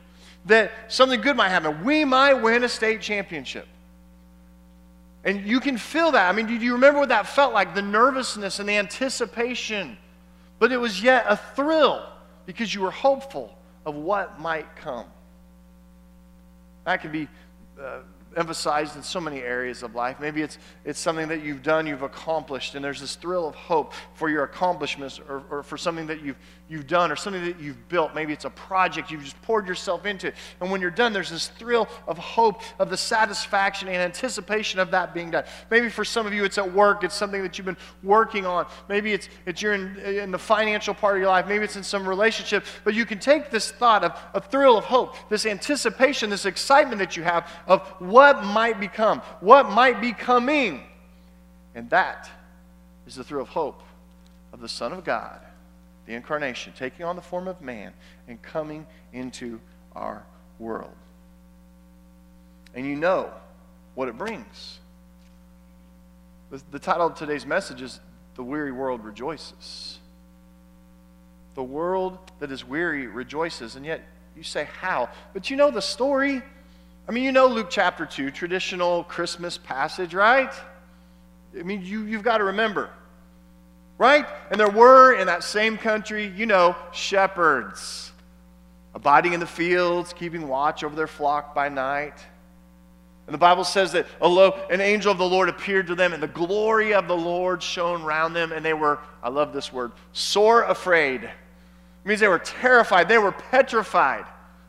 that 0.48 0.72
something 0.88 1.20
good 1.20 1.36
might 1.36 1.50
happen. 1.50 1.84
We 1.84 2.04
might 2.04 2.34
win 2.34 2.64
a 2.64 2.68
state 2.68 3.00
championship. 3.00 3.66
And 5.24 5.46
you 5.46 5.60
can 5.60 5.78
feel 5.78 6.12
that. 6.12 6.28
I 6.28 6.32
mean, 6.32 6.46
do 6.46 6.54
you 6.54 6.72
remember 6.72 7.00
what 7.00 7.10
that 7.10 7.26
felt 7.26 7.52
like? 7.52 7.74
The 7.74 7.82
nervousness 7.82 8.60
and 8.60 8.68
the 8.68 8.76
anticipation. 8.76 9.96
But 10.58 10.72
it 10.72 10.78
was 10.78 11.02
yet 11.02 11.26
a 11.28 11.36
thrill 11.36 12.06
because 12.46 12.74
you 12.74 12.80
were 12.80 12.90
hopeful 12.90 13.54
of 13.84 13.94
what 13.94 14.40
might 14.40 14.74
come. 14.76 15.06
That 16.84 17.02
could 17.02 17.12
be 17.12 17.28
uh, 17.80 18.00
emphasized 18.37 18.97
in 18.97 19.02
so 19.02 19.20
many 19.20 19.40
areas 19.40 19.82
of 19.82 19.94
life. 19.94 20.20
Maybe 20.20 20.42
it's, 20.42 20.58
it's 20.85 20.99
something 20.99 21.28
that 21.28 21.42
you've 21.42 21.62
done, 21.62 21.87
you've 21.87 22.02
accomplished, 22.02 22.75
and 22.75 22.85
there's 22.85 23.00
this 23.00 23.16
thrill 23.16 23.49
of 23.49 23.54
hope 23.54 23.92
for 24.14 24.28
your 24.28 24.44
accomplishments 24.44 25.20
or, 25.28 25.42
or 25.50 25.62
for 25.62 25.76
something 25.76 26.06
that 26.06 26.23
you've, 26.23 26.37
you've 26.68 26.87
done 26.87 27.11
or 27.11 27.16
something 27.16 27.44
that 27.44 27.58
you've 27.58 27.88
built. 27.88 28.14
Maybe 28.14 28.32
it's 28.32 28.44
a 28.44 28.50
project 28.50 29.11
you've 29.11 29.25
just 29.25 29.40
poured 29.42 29.66
yourself 29.66 30.04
into. 30.04 30.32
And 30.61 30.70
when 30.70 30.80
you're 30.80 30.90
done, 30.90 31.12
there's 31.12 31.30
this 31.30 31.49
thrill 31.49 31.88
of 32.06 32.18
hope, 32.18 32.62
of 32.78 32.90
the 32.90 32.97
satisfaction 32.97 33.88
and 33.88 33.97
anticipation 33.97 34.78
of 34.80 34.90
that 34.90 35.14
being 35.14 35.30
done. 35.30 35.44
Maybe 35.70 35.88
for 35.88 36.04
some 36.04 36.26
of 36.26 36.35
you, 36.35 36.44
it's 36.44 36.58
at 36.58 36.73
work, 36.73 37.04
it's 37.04 37.14
something 37.14 37.42
that 37.42 37.56
you've 37.56 37.66
been 37.66 37.76
working 38.02 38.44
on. 38.47 38.66
Maybe 38.88 39.12
it's, 39.12 39.28
it's 39.47 39.62
you're 39.62 39.75
in, 39.75 39.97
in 39.97 40.30
the 40.30 40.38
financial 40.38 40.92
part 40.92 41.16
of 41.16 41.20
your 41.20 41.30
life, 41.30 41.47
maybe 41.47 41.64
it's 41.64 41.76
in 41.76 41.82
some 41.82 42.06
relationship. 42.06 42.64
But 42.85 42.94
you 42.94 43.06
can 43.06 43.18
take 43.18 43.50
this 43.50 43.70
thought 43.70 44.04
of 44.04 44.18
a 44.35 44.40
thrill 44.40 44.76
of 44.76 44.85
hope, 44.85 45.14
this 45.30 45.47
anticipation, 45.47 46.28
this 46.28 46.44
excitement 46.44 46.99
that 46.99 47.16
you 47.16 47.23
have 47.23 47.49
of 47.66 47.87
what 48.00 48.17
might 48.44 48.80
become, 48.80 49.20
what 49.40 49.70
might 49.70 50.00
be 50.00 50.12
coming. 50.12 50.82
And 51.75 51.88
that 51.90 52.30
is 53.06 53.14
the 53.14 53.25
thrill 53.25 53.42
of 53.42 53.48
hope 53.48 53.82
of 54.52 54.60
the 54.60 54.68
Son 54.68 54.92
of 54.92 55.04
God 55.04 55.40
the 56.08 56.14
incarnation, 56.14 56.72
taking 56.75 57.04
on 57.04 57.16
the 57.16 57.22
form 57.22 57.46
of 57.46 57.60
man 57.60 57.92
and 58.28 58.40
coming 58.40 58.87
into 59.12 59.60
our 59.94 60.25
world. 60.58 60.94
And 62.75 62.87
you 62.87 62.96
know 62.96 63.30
what 63.94 64.08
it 64.08 64.16
brings. 64.16 64.78
The, 66.50 66.62
the 66.70 66.78
title 66.78 67.06
of 67.08 67.14
today's 67.14 67.44
message 67.44 67.82
is 67.82 68.00
The 68.37 68.42
Weary 68.42 68.72
World 68.72 69.04
Rejoices. 69.04 69.98
the 71.54 71.62
world 71.62 72.16
that 72.38 72.50
is 72.50 72.64
weary 72.64 73.06
rejoices. 73.06 73.76
And 73.76 73.84
yet 73.84 74.00
you 74.34 74.42
say, 74.42 74.66
How? 74.80 75.10
But 75.34 75.50
you 75.50 75.58
know 75.58 75.70
the 75.70 75.82
story. 75.82 76.42
I 77.08 77.12
mean, 77.12 77.24
you 77.24 77.32
know 77.32 77.46
Luke 77.46 77.68
chapter 77.70 78.04
2, 78.04 78.30
traditional 78.30 79.02
Christmas 79.04 79.56
passage, 79.56 80.12
right? 80.12 80.52
I 81.58 81.62
mean, 81.62 81.82
you, 81.82 82.02
you've 82.02 82.22
got 82.22 82.38
to 82.38 82.44
remember, 82.44 82.90
right? 83.96 84.26
And 84.50 84.60
there 84.60 84.68
were 84.68 85.14
in 85.14 85.26
that 85.28 85.42
same 85.42 85.78
country, 85.78 86.26
you 86.36 86.44
know, 86.44 86.76
shepherds 86.92 88.12
abiding 88.94 89.32
in 89.32 89.40
the 89.40 89.46
fields, 89.46 90.12
keeping 90.12 90.48
watch 90.48 90.84
over 90.84 90.94
their 90.94 91.06
flock 91.06 91.54
by 91.54 91.68
night. 91.68 92.14
And 93.26 93.34
the 93.34 93.38
Bible 93.38 93.64
says 93.64 93.92
that 93.92 94.06
an 94.20 94.80
angel 94.80 95.12
of 95.12 95.18
the 95.18 95.28
Lord 95.28 95.48
appeared 95.48 95.86
to 95.86 95.94
them, 95.94 96.12
and 96.12 96.22
the 96.22 96.28
glory 96.28 96.94
of 96.94 97.08
the 97.08 97.16
Lord 97.16 97.62
shone 97.62 98.02
around 98.02 98.34
them, 98.34 98.52
and 98.52 98.64
they 98.64 98.74
were, 98.74 98.98
I 99.22 99.28
love 99.28 99.52
this 99.54 99.72
word, 99.72 99.92
sore 100.12 100.64
afraid. 100.64 101.24
It 101.24 101.30
means 102.04 102.20
they 102.20 102.28
were 102.28 102.38
terrified, 102.38 103.08
they 103.08 103.18
were 103.18 103.32
petrified. 103.32 104.24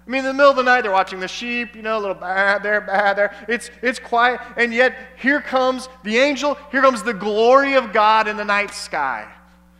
I 0.09 0.11
mean, 0.11 0.19
in 0.21 0.25
the 0.25 0.33
middle 0.33 0.49
of 0.49 0.57
the 0.57 0.63
night, 0.63 0.81
they're 0.81 0.91
watching 0.91 1.19
the 1.19 1.27
sheep, 1.27 1.75
you 1.75 1.83
know, 1.83 1.95
a 1.95 2.01
little 2.01 2.15
bad 2.15 2.63
there, 2.63 2.81
bad 2.81 3.15
there. 3.15 3.31
It's, 3.47 3.69
it's 3.83 3.99
quiet, 3.99 4.41
and 4.57 4.73
yet 4.73 4.95
here 5.17 5.39
comes 5.39 5.87
the 6.03 6.17
angel, 6.17 6.57
here 6.71 6.81
comes 6.81 7.03
the 7.03 7.13
glory 7.13 7.75
of 7.75 7.93
God 7.93 8.27
in 8.27 8.35
the 8.35 8.43
night 8.43 8.73
sky. 8.73 9.31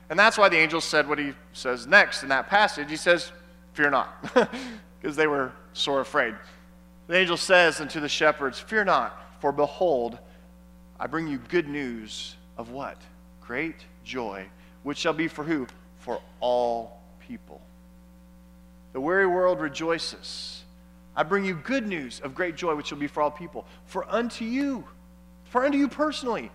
And 0.08 0.20
that's 0.20 0.38
why 0.38 0.48
the 0.48 0.58
angel 0.58 0.82
said 0.82 1.10
what 1.10 1.18
he 1.18 1.34
says 1.54 1.88
next 1.88 2.22
in 2.22 2.30
that 2.30 2.48
passage. 2.48 2.92
He 2.92 2.96
says, 2.96 3.32
Fear 3.74 3.90
not, 3.90 4.24
because 5.02 5.16
they 5.16 5.26
were 5.26 5.52
sore 5.74 6.02
afraid. 6.02 6.36
The 7.08 7.18
angel 7.18 7.36
says 7.36 7.82
unto 7.82 8.00
the 8.00 8.08
shepherds, 8.08 8.60
Fear 8.60 8.86
not, 8.86 9.20
for 9.40 9.52
behold, 9.52 10.20
I 11.00 11.08
bring 11.08 11.28
you 11.28 11.40
good 11.40 11.68
news 11.68 12.36
of 12.56 12.70
what? 12.70 13.02
Great 13.42 13.78
joy, 14.04 14.46
which 14.84 15.00
shall 15.00 15.14
be 15.14 15.28
for 15.28 15.44
who? 15.44 15.66
For 15.98 16.22
all 16.40 17.02
people. 17.20 17.62
The 18.94 19.02
weary 19.02 19.28
world 19.28 19.62
rejoices. 19.62 20.64
I 21.16 21.24
bring 21.24 21.46
you 21.46 21.56
good 21.56 21.88
news 21.88 22.22
of 22.22 22.34
great 22.34 22.56
joy, 22.56 22.76
which 22.76 22.88
shall 22.88 22.98
be 22.98 23.08
for 23.08 23.22
all 23.22 23.32
people. 23.32 23.66
For 23.86 24.10
unto 24.10 24.46
you, 24.46 24.86
for 25.46 25.66
unto 25.66 25.78
you 25.78 25.88
personally, 25.88 26.52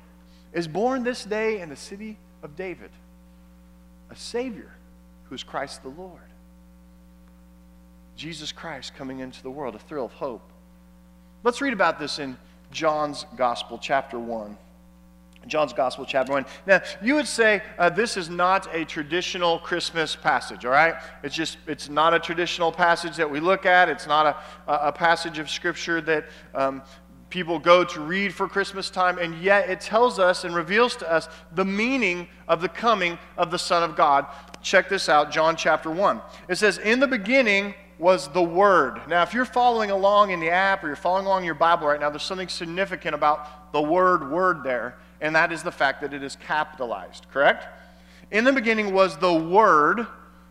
is 0.53 0.69
born 0.69 1.03
this 1.03 1.25
day 1.25 1.61
in 1.61 1.69
the 1.69 1.77
city 1.77 2.19
of 2.43 2.57
David 2.57 2.91
a 4.11 4.17
Savior 4.17 4.71
who 5.25 5.35
is 5.35 5.43
Christ 5.43 5.83
the 5.83 5.89
Lord. 5.89 6.21
Jesus 8.17 8.53
Christ 8.53 8.95
coming 8.95 9.19
into 9.19 9.43
the 9.43 9.51
world, 9.51 9.75
a 9.75 9.79
thrill 9.79 10.05
of 10.05 10.13
hope. 10.13 10.53
Let's 11.43 11.61
read 11.61 11.73
about 11.73 11.99
this 11.99 12.19
in 12.19 12.37
John's 12.71 13.27
Gospel, 13.37 13.79
chapter 13.79 14.19
1. 14.19 14.57
John's 15.47 15.73
Gospel, 15.73 16.05
chapter 16.05 16.33
1. 16.33 16.47
Now, 16.67 16.83
you 17.03 17.15
would 17.15 17.27
say 17.27 17.63
uh, 17.79 17.91
this 17.91 18.17
is 18.17 18.31
not 18.31 18.75
a 18.75 18.85
traditional 18.85 19.59
Christmas 19.59 20.17
passage, 20.17 20.65
all 20.65 20.73
right? 20.73 20.95
It's 21.23 21.35
just, 21.35 21.59
it's 21.67 21.89
not 21.89 22.15
a 22.15 22.19
traditional 22.19 22.73
passage 22.73 23.17
that 23.17 23.31
we 23.31 23.41
look 23.41 23.67
at. 23.67 23.89
It's 23.89 24.07
not 24.07 24.27
a, 24.67 24.89
a 24.89 24.93
passage 24.93 25.39
of 25.39 25.51
Scripture 25.51 26.01
that 26.03 26.27
um, 26.55 26.83
people 27.31 27.59
go 27.59 27.83
to 27.83 28.01
read 28.01 28.33
for 28.33 28.49
Christmas 28.49 28.91
time, 28.91 29.19
and 29.19 29.35
yet 29.43 29.69
it 29.69 29.81
tells 29.81 30.19
us 30.19 30.45
and 30.45 30.55
reveals 30.55 30.95
to 30.97 31.11
us 31.11 31.29
the 31.53 31.65
meaning 31.65 32.29
of 32.47 32.61
the 32.61 32.69
coming 32.69 33.19
of 33.37 33.51
the 33.51 33.59
Son 33.59 33.83
of 33.83 33.97
God. 33.97 34.27
Check 34.63 34.89
this 34.89 35.09
out, 35.09 35.31
John 35.31 35.57
chapter 35.57 35.91
1. 35.91 36.21
It 36.49 36.57
says, 36.57 36.79
In 36.79 37.01
the 37.01 37.09
beginning 37.09 37.75
was 37.99 38.29
the 38.29 38.43
Word. 38.43 39.01
Now, 39.09 39.23
if 39.23 39.35
you're 39.35 39.45
following 39.45 39.91
along 39.91 40.31
in 40.31 40.41
the 40.41 40.51
app 40.51 40.83
or 40.85 40.87
you're 40.87 40.97
following 40.97 41.27
along 41.27 41.41
in 41.41 41.47
your 41.47 41.55
Bible 41.55 41.87
right 41.87 42.01
now, 42.01 42.11
there's 42.11 42.23
something 42.23 42.49
significant 42.49 43.15
about 43.15 43.73
the 43.73 43.83
word 43.83 44.31
word 44.31 44.63
there, 44.63 44.97
and 45.21 45.35
that 45.35 45.53
is 45.53 45.63
the 45.63 45.73
fact 45.73 46.01
that 46.03 46.13
it 46.13 46.23
is 46.23 46.37
capitalized, 46.37 47.27
correct? 47.33 47.67
In 48.31 48.45
the 48.45 48.53
beginning 48.53 48.93
was 48.93 49.17
the 49.19 49.33
Word. 49.33 50.07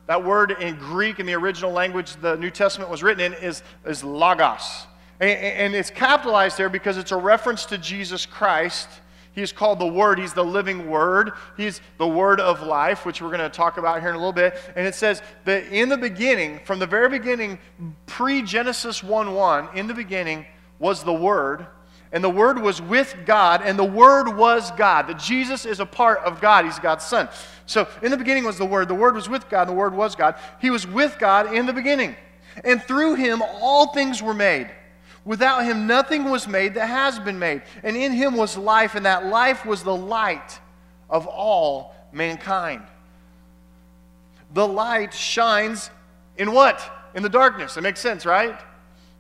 That 0.08 0.26
word 0.26 0.52
in 0.60 0.76
Greek, 0.76 1.20
in 1.20 1.26
the 1.26 1.34
original 1.34 1.72
language 1.72 2.18
the 2.18 2.36
New 2.36 2.50
Testament 2.50 2.92
was 2.92 3.02
written 3.02 3.34
in, 3.34 3.34
is, 3.42 3.64
is 3.86 4.04
logos. 4.04 4.86
And, 5.22 5.30
and 5.30 5.76
it's 5.76 5.90
capitalized 5.90 6.58
there 6.58 6.68
because 6.68 6.98
it's 6.98 7.14
a 7.14 7.18
reference 7.18 7.66
to 7.68 7.78
Jesus 7.78 8.26
Christ 8.26 8.90
he 9.34 9.42
is 9.42 9.52
called 9.52 9.80
the 9.80 9.88
Word. 9.88 10.20
He's 10.20 10.34
the 10.34 10.46
living 10.46 10.90
Word. 10.90 11.32
He's 11.58 11.82
the 11.98 12.08
Word 12.08 12.40
of 12.40 12.62
life, 12.62 13.06
which 13.06 13.22
we're 13.22 13.30
going 13.30 13.40
to 13.40 13.50
talk 13.50 13.78
about 13.78 14.00
here 14.00 14.10
in 14.10 14.16
a 14.16 14.20
little 14.20 14.32
bit. 14.32 14.60
And 14.76 14.86
it 14.86 14.94
says 14.94 15.22
that 15.46 15.66
in 15.68 15.90
the 15.90 15.98
beginning, 15.98 16.60
from 16.66 16.80
the 16.80 16.86
very 16.86 17.10
beginning, 17.10 17.58
pre 18.06 18.44
Genesis 18.44 19.04
1 19.04 19.34
1, 19.34 19.70
in 19.76 19.88
the 19.88 19.94
beginning 19.94 20.46
was 20.78 21.04
the 21.04 21.14
Word. 21.14 21.66
And 22.14 22.24
the 22.24 22.30
Word 22.30 22.62
was 22.62 22.82
with 22.82 23.18
God, 23.26 23.64
and 23.66 23.78
the 23.78 23.84
Word 23.84 24.30
was 24.30 24.72
God. 24.72 25.08
That 25.08 25.18
Jesus 25.18 25.66
is 25.66 25.80
a 25.80 25.86
part 25.86 26.20
of 26.20 26.40
God. 26.40 26.64
He's 26.64 26.80
God's 26.80 27.04
Son. 27.04 27.28
So 27.66 27.88
in 28.04 28.12
the 28.12 28.18
beginning 28.18 28.46
was 28.46 28.58
the 28.58 28.66
Word. 28.66 28.88
The 28.88 28.94
Word 28.94 29.16
was 29.16 29.28
with 29.28 29.50
God, 29.50 29.64
and 29.64 29.72
the 29.72 29.80
Word 29.80 29.96
was 29.96 30.16
God. 30.16 30.36
He 30.62 30.70
was 30.70 30.88
with 30.88 31.18
God 31.20 31.54
in 31.54 31.66
the 31.66 31.74
beginning. 31.74 32.16
And 32.64 32.82
through 32.84 33.16
him 33.16 33.42
all 33.42 33.88
things 33.94 34.22
were 34.22 34.36
made. 34.36 34.70
Without 35.26 35.64
him, 35.64 35.88
nothing 35.88 36.26
was 36.26 36.48
made 36.48 36.76
that 36.76 36.88
has 36.88 37.18
been 37.18 37.40
made. 37.40 37.64
And 37.82 37.98
in 37.98 38.12
him 38.12 38.36
was 38.36 38.58
life, 38.58 38.94
and 38.94 39.06
that 39.08 39.26
life 39.26 39.66
was 39.66 39.84
the 39.84 39.96
light 39.96 40.60
of 41.10 41.26
all 41.26 41.96
mankind. 42.12 42.84
The 44.54 44.68
light 44.68 45.16
shines 45.16 45.90
in 46.38 46.52
what? 46.52 46.80
In 47.16 47.24
the 47.24 47.30
darkness. 47.30 47.76
It 47.76 47.82
makes 47.82 48.02
sense, 48.02 48.24
right? 48.24 48.60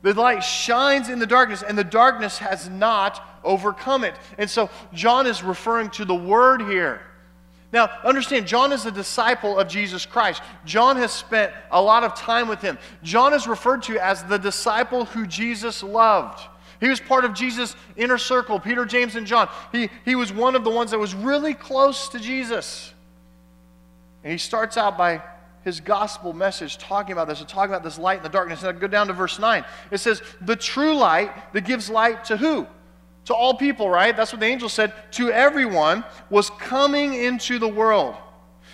The 0.03 0.13
light 0.13 0.43
shines 0.43 1.09
in 1.09 1.17
the 1.17 1.25
darkness, 1.25 1.63
and 1.63 1.77
the 1.77 1.83
darkness 1.83 2.37
has 2.37 2.69
not 2.69 3.25
overcome 3.43 4.03
it. 4.03 4.13
And 4.37 4.49
so 4.49 4.69
John 4.93 5.25
is 5.25 5.41
referring 5.41 5.89
to 5.91 6.05
the 6.05 6.13
word 6.13 6.61
here. 6.61 7.01
Now, 7.71 7.89
understand, 8.03 8.45
John 8.45 8.71
is 8.71 8.85
a 8.85 8.91
disciple 8.91 9.57
of 9.57 9.67
Jesus 9.67 10.05
Christ. 10.05 10.43
John 10.65 10.97
has 10.97 11.11
spent 11.11 11.53
a 11.71 11.81
lot 11.81 12.03
of 12.03 12.13
time 12.15 12.47
with 12.47 12.61
him. 12.61 12.77
John 13.01 13.33
is 13.33 13.47
referred 13.47 13.81
to 13.83 13.97
as 13.97 14.23
the 14.25 14.37
disciple 14.37 15.05
who 15.05 15.25
Jesus 15.25 15.81
loved. 15.81 16.39
He 16.81 16.89
was 16.89 16.99
part 16.99 17.23
of 17.23 17.33
Jesus' 17.33 17.75
inner 17.95 18.17
circle, 18.17 18.59
Peter, 18.59 18.85
James, 18.85 19.15
and 19.15 19.25
John. 19.25 19.49
He, 19.71 19.89
he 20.03 20.15
was 20.15 20.33
one 20.33 20.55
of 20.55 20.65
the 20.65 20.69
ones 20.69 20.91
that 20.91 20.99
was 20.99 21.15
really 21.15 21.53
close 21.53 22.09
to 22.09 22.19
Jesus. 22.19 22.93
And 24.23 24.33
he 24.33 24.37
starts 24.37 24.75
out 24.75 24.97
by 24.97 25.23
his 25.63 25.79
gospel 25.79 26.33
message 26.33 26.77
talking 26.77 27.13
about 27.13 27.27
this 27.27 27.39
and 27.39 27.47
talking 27.47 27.73
about 27.73 27.83
this 27.83 27.97
light 27.97 28.17
in 28.17 28.23
the 28.23 28.29
darkness. 28.29 28.63
And 28.63 28.75
I 28.75 28.79
go 28.79 28.87
down 28.87 29.07
to 29.07 29.13
verse 29.13 29.39
9. 29.39 29.63
It 29.91 29.99
says, 29.99 30.21
The 30.41 30.55
true 30.55 30.95
light 30.95 31.53
that 31.53 31.65
gives 31.65 31.89
light 31.89 32.25
to 32.25 32.37
who? 32.37 32.67
to 33.25 33.33
all 33.33 33.53
people, 33.53 33.89
right? 33.89 34.15
That's 34.15 34.33
what 34.33 34.39
the 34.39 34.45
angel 34.45 34.69
said. 34.69 34.93
To 35.11 35.31
everyone 35.31 36.03
was 36.29 36.49
coming 36.49 37.13
into 37.13 37.59
the 37.59 37.67
world. 37.67 38.15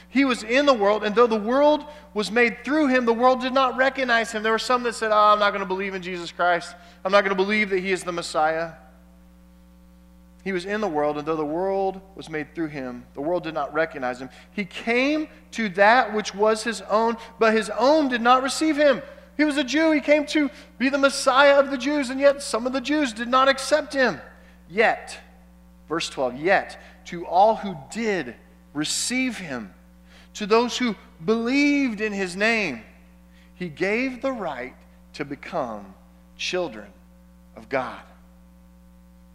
He 0.09 0.25
was 0.25 0.41
in 0.41 0.65
the 0.65 0.73
world, 0.73 1.03
and 1.03 1.13
though 1.13 1.27
the 1.27 1.35
world 1.35 1.85
was 2.15 2.31
made 2.31 2.63
through 2.63 2.87
him, 2.87 3.05
the 3.05 3.13
world 3.13 3.41
did 3.41 3.53
not 3.53 3.77
recognize 3.77 4.31
him. 4.31 4.41
There 4.41 4.51
were 4.51 4.57
some 4.57 4.81
that 4.83 4.95
said, 4.95 5.11
Oh, 5.11 5.33
I'm 5.33 5.39
not 5.39 5.51
going 5.51 5.61
to 5.61 5.67
believe 5.67 5.93
in 5.93 6.01
Jesus 6.01 6.31
Christ. 6.31 6.75
I'm 7.05 7.11
not 7.11 7.21
going 7.23 7.35
to 7.35 7.43
believe 7.43 7.69
that 7.69 7.79
he 7.79 7.91
is 7.91 8.03
the 8.03 8.11
Messiah. 8.11 8.73
He 10.43 10.53
was 10.53 10.65
in 10.65 10.79
the 10.79 10.87
world, 10.87 11.17
and 11.17 11.27
though 11.27 11.35
the 11.35 11.45
world 11.45 11.99
was 12.15 12.29
made 12.29 12.55
through 12.55 12.67
him, 12.67 13.05
the 13.13 13.21
world 13.21 13.43
did 13.43 13.53
not 13.53 13.73
recognize 13.73 14.19
him. 14.19 14.29
He 14.51 14.63
came 14.63 15.27
to 15.51 15.67
that 15.69 16.13
which 16.13 16.33
was 16.33 16.63
his 16.63 16.81
own, 16.81 17.17
but 17.39 17.53
his 17.53 17.69
own 17.71 18.07
did 18.07 18.21
not 18.21 18.41
receive 18.41 18.77
him. 18.77 19.01
He 19.35 19.43
was 19.43 19.57
a 19.57 19.63
Jew. 19.63 19.91
He 19.91 20.01
came 20.01 20.25
to 20.27 20.49
be 20.77 20.89
the 20.89 20.97
Messiah 20.97 21.59
of 21.59 21.71
the 21.71 21.77
Jews, 21.77 22.09
and 22.09 22.19
yet 22.19 22.41
some 22.41 22.65
of 22.65 22.73
the 22.73 22.81
Jews 22.81 23.11
did 23.11 23.27
not 23.27 23.49
accept 23.49 23.93
him. 23.93 24.21
Yet, 24.69 25.17
verse 25.87 26.09
12, 26.09 26.37
yet 26.37 26.81
to 27.05 27.25
all 27.25 27.55
who 27.55 27.75
did 27.91 28.35
receive 28.73 29.37
him, 29.37 29.73
to 30.35 30.45
those 30.45 30.77
who 30.77 30.95
believed 31.25 32.01
in 32.01 32.13
his 32.13 32.35
name, 32.35 32.83
he 33.55 33.67
gave 33.67 34.21
the 34.21 34.31
right 34.31 34.75
to 35.13 35.25
become 35.25 35.93
children 36.37 36.87
of 37.55 37.67
God. 37.67 38.01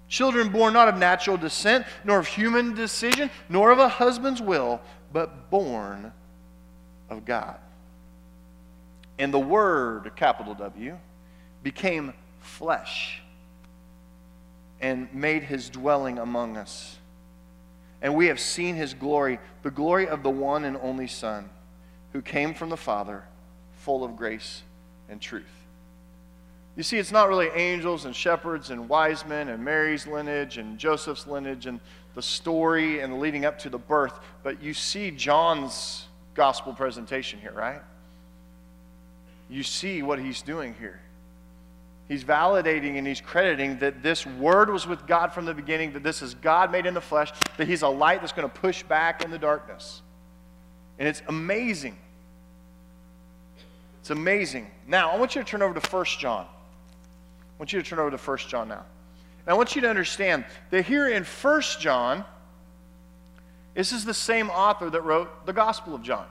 Children 0.09 0.51
born 0.51 0.75
not 0.75 0.89
of 0.89 0.97
natural 0.97 1.37
descent, 1.37 1.87
nor 2.05 2.19
of 2.19 2.27
human 2.27 2.75
decision, 2.75 3.31
nor 3.49 3.71
of 3.71 3.79
a 3.79 3.89
husband's 3.89 4.41
will, 4.41 4.81
but 5.13 5.51
born 5.51 6.13
of 7.09 7.25
God. 7.25 7.59
And 9.19 9.33
the 9.33 9.39
Word, 9.39 10.13
capital 10.17 10.55
W, 10.55 10.99
became 11.63 12.13
flesh 12.41 13.23
and 14.81 15.13
made 15.15 15.45
his 15.45 15.71
dwelling 15.71 16.19
among 16.19 16.57
us. 16.57 16.99
And 18.03 18.15
we 18.15 18.27
have 18.27 18.39
seen 18.39 18.75
his 18.75 18.93
glory, 18.93 19.39
the 19.63 19.71
glory 19.71 20.07
of 20.07 20.23
the 20.23 20.31
one 20.31 20.65
and 20.65 20.77
only 20.83 21.07
Son, 21.07 21.49
who 22.13 22.21
came 22.21 22.53
from 22.53 22.69
the 22.69 22.77
Father, 22.77 23.25
full 23.79 24.05
of 24.05 24.17
grace 24.17 24.63
and 25.09 25.21
truth. 25.21 25.64
You 26.77 26.83
see, 26.83 26.99
it's 26.99 27.13
not 27.13 27.29
really 27.29 27.49
angels 27.55 28.05
and 28.05 28.15
shepherds 28.15 28.71
and 28.71 28.89
wise 28.89 29.25
men 29.25 29.49
and 29.49 29.65
Mary's 29.65 30.07
lineage 30.07 30.59
and 30.59 30.77
Joseph's 30.77 31.27
lineage 31.27 31.67
and 31.67 31.79
the 32.15 32.23
story 32.23 33.01
and 33.01 33.21
leading 33.21 33.45
up 33.45 33.59
to 33.61 33.71
the 33.71 33.79
birth, 33.79 34.19
but 34.43 34.63
you 34.63 34.75
see 34.75 35.11
John's 35.11 36.07
gospel 36.35 36.73
presentation 36.73 37.39
here, 37.41 37.53
right? 37.53 37.81
You 39.49 39.63
see 39.63 40.03
what 40.03 40.19
he's 40.19 40.43
doing 40.43 40.75
here. 40.79 41.01
He's 42.09 42.25
validating 42.25 42.99
and 42.99 43.07
he's 43.07 43.21
crediting 43.21 43.79
that 43.79 44.03
this 44.03 44.27
word 44.27 44.69
was 44.69 44.87
with 44.87 45.07
God 45.07 45.33
from 45.33 45.45
the 45.45 45.55
beginning, 45.55 45.93
that 45.95 46.03
this 46.03 46.23
is 46.23 46.35
God 46.35 46.71
made 46.71 46.87
in 46.87 46.95
the 46.95 47.01
flesh, 47.01 47.33
that 47.57 47.67
he's 47.67 47.83
a 47.83 47.89
light 47.89 48.21
that's 48.21 48.33
going 48.33 48.49
to 48.49 48.61
push 48.61 48.83
back 48.83 49.25
in 49.25 49.31
the 49.31 49.39
darkness. 49.39 50.03
And 50.99 51.09
it's 51.09 51.23
amazing. 51.29 51.97
It's 54.01 54.11
amazing. 54.11 54.71
Now, 54.87 55.11
I 55.11 55.19
want 55.19 55.35
you 55.35 55.43
to 55.43 55.49
turn 55.49 55.63
over 55.63 55.79
to 55.79 55.91
1 55.91 56.05
John. 56.19 56.47
I 57.65 57.67
want 57.67 57.73
you 57.73 57.83
to 57.83 57.89
turn 57.89 57.99
over 57.99 58.11
to 58.11 58.19
1 58.19 58.39
John 58.47 58.69
now. 58.69 58.85
And 59.47 59.49
I 59.49 59.55
want 59.55 59.75
you 59.75 59.81
to 59.81 59.89
understand 59.89 60.45
that 60.69 60.85
here 60.85 61.09
in 61.09 61.25
1 61.25 61.63
John, 61.81 62.23
this 63.73 63.91
is 63.91 64.05
the 64.05 64.13
same 64.13 64.51
author 64.51 64.91
that 64.91 65.01
wrote 65.01 65.47
the 65.47 65.53
Gospel 65.55 65.95
of 65.95 66.03
John, 66.03 66.27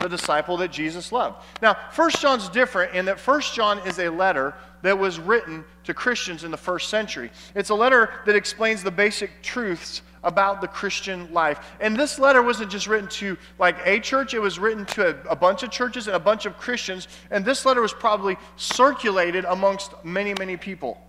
the 0.00 0.08
disciple 0.08 0.56
that 0.56 0.72
Jesus 0.72 1.12
loved. 1.12 1.44
Now, 1.62 1.76
1 1.94 2.10
John's 2.18 2.48
different 2.48 2.92
in 2.92 3.04
that 3.04 3.20
1 3.20 3.40
John 3.52 3.86
is 3.86 4.00
a 4.00 4.10
letter 4.10 4.52
that 4.82 4.98
was 4.98 5.20
written 5.20 5.64
to 5.84 5.94
Christians 5.94 6.42
in 6.42 6.50
the 6.50 6.56
first 6.56 6.88
century. 6.88 7.30
It's 7.54 7.70
a 7.70 7.74
letter 7.76 8.12
that 8.26 8.34
explains 8.34 8.82
the 8.82 8.90
basic 8.90 9.44
truths 9.44 10.02
about 10.24 10.60
the 10.60 10.66
Christian 10.66 11.32
life. 11.32 11.60
And 11.80 11.96
this 11.96 12.18
letter 12.18 12.42
wasn't 12.42 12.70
just 12.70 12.86
written 12.86 13.08
to 13.10 13.36
like 13.58 13.76
a 13.84 14.00
church, 14.00 14.34
it 14.34 14.40
was 14.40 14.58
written 14.58 14.84
to 14.86 15.10
a, 15.10 15.32
a, 15.32 15.36
bunch 15.36 15.62
of 15.62 15.70
churches 15.70 16.08
and 16.08 16.16
a 16.16 16.20
bunch 16.20 16.46
of 16.46 16.58
Christians. 16.58 17.06
And 17.30 17.44
this 17.44 17.64
letter 17.64 17.80
was 17.80 17.92
probably 17.92 18.36
circulated 18.56 19.44
amongst 19.44 19.92
many, 20.04 20.34
many 20.38 20.56
people 20.56 21.00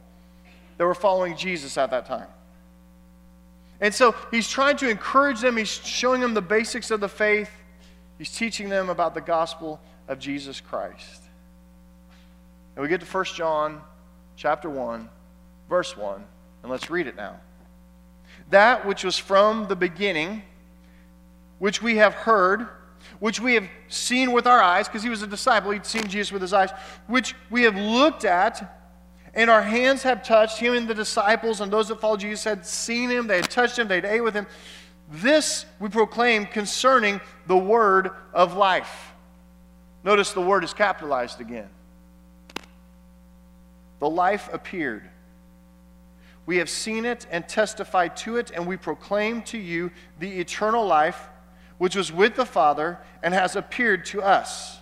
that 0.77 0.86
were 0.86 0.95
following 0.95 1.36
Jesus 1.38 1.77
at 1.77 1.89
that 1.91 2.05
time. 2.05 2.27
And 3.81 3.93
so 3.93 4.15
he's 4.31 4.50
trying 4.50 4.77
to 4.77 4.89
encourage 4.89 5.41
them, 5.41 5.57
he's 5.57 5.69
showing 5.69 6.22
them 6.22 6.34
the 6.34 6.41
basics 6.41 6.91
of 6.91 7.00
the 7.00 7.10
faith, 7.10 7.50
he's 8.17 8.31
teaching 8.31 8.69
them 8.69 8.89
about 8.89 9.13
the 9.13 9.22
gospel 9.22 9.79
of 10.07 10.19
Jesus 10.19 10.62
Christ. 10.62 11.22
And 12.75 12.84
we 12.84 12.89
get 12.89 13.01
to 13.01 13.05
1 13.05 13.25
John 13.25 13.81
chapter 14.36 14.69
1, 14.69 15.10
verse 15.69 15.95
1, 15.95 16.24
and 16.63 16.72
let's 16.72 16.89
read 16.89 17.07
it 17.07 17.15
now. 17.15 17.38
That 18.50 18.86
which 18.86 19.04
was 19.04 19.18
from 19.18 19.68
the 19.68 19.75
beginning, 19.75 20.44
which 21.60 21.82
we 21.82 21.98
have 21.98 22.14
heard, 22.14 22.68
which 23.20 23.40
we 23.40 23.54
have 23.56 23.68
seen 23.88 24.32
with 24.32 24.46
our 24.48 24.62
eyes, 24.62 24.88
because 24.88 25.04
he 25.04 25.10
was 25.10 25.22
a 25.22 25.28
disciple, 25.28 25.72
he'd 25.72 25.86
seen 25.86 26.08
Jesus 26.08 26.32
with 26.32 26.42
his 26.42 26.54
eyes, 26.54 26.70
which 27.08 27.36
we 27.50 27.64
have 27.64 27.75
looked 27.75 28.25
at, 28.25 28.82
and 29.34 29.50
our 29.50 29.62
hands 29.62 30.04
have 30.04 30.24
touched 30.24 30.58
him 30.58 30.74
and 30.74 30.88
the 30.88 30.94
disciples, 30.94 31.62
and 31.62 31.72
those 31.72 31.88
that 31.90 32.00
followed 32.00 32.20
Jesus 32.20 32.44
had 32.44 32.66
seen 32.66 33.10
him, 33.10 33.28
they 33.28 33.38
had 33.38 33.50
touched 33.50 33.78
him, 33.78 33.88
they'd 33.88 34.06
ate 34.06 34.22
with 34.22 34.34
him. 34.34 34.48
This 35.10 35.66
we 35.80 35.90
proclaim 35.90 36.46
concerning 36.46 37.22
the 37.48 37.58
word 37.58 38.10
of 38.34 38.56
life. 38.56 39.12
Notice 40.04 40.34
the 40.34 40.42
word 40.42 40.64
is 40.64 40.74
capitalized 40.74 41.42
again. 41.42 41.70
The 44.00 44.10
life 44.10 44.50
appeared. 44.54 45.10
We 46.46 46.58
have 46.58 46.70
seen 46.70 47.06
it 47.06 47.25
and 47.32 47.48
testified 47.48 48.16
to 48.18 48.38
it, 48.38 48.52
and 48.52 48.68
we 48.68 48.78
proclaim 48.78 49.42
to 49.44 49.58
you 49.58 49.92
the 50.20 50.40
eternal 50.40 50.86
life 50.86 51.30
which 51.78 51.96
was 51.96 52.12
with 52.12 52.36
the 52.36 52.46
Father 52.46 53.00
and 53.24 53.34
has 53.34 53.56
appeared 53.56 54.06
to 54.06 54.22
us. 54.22 54.78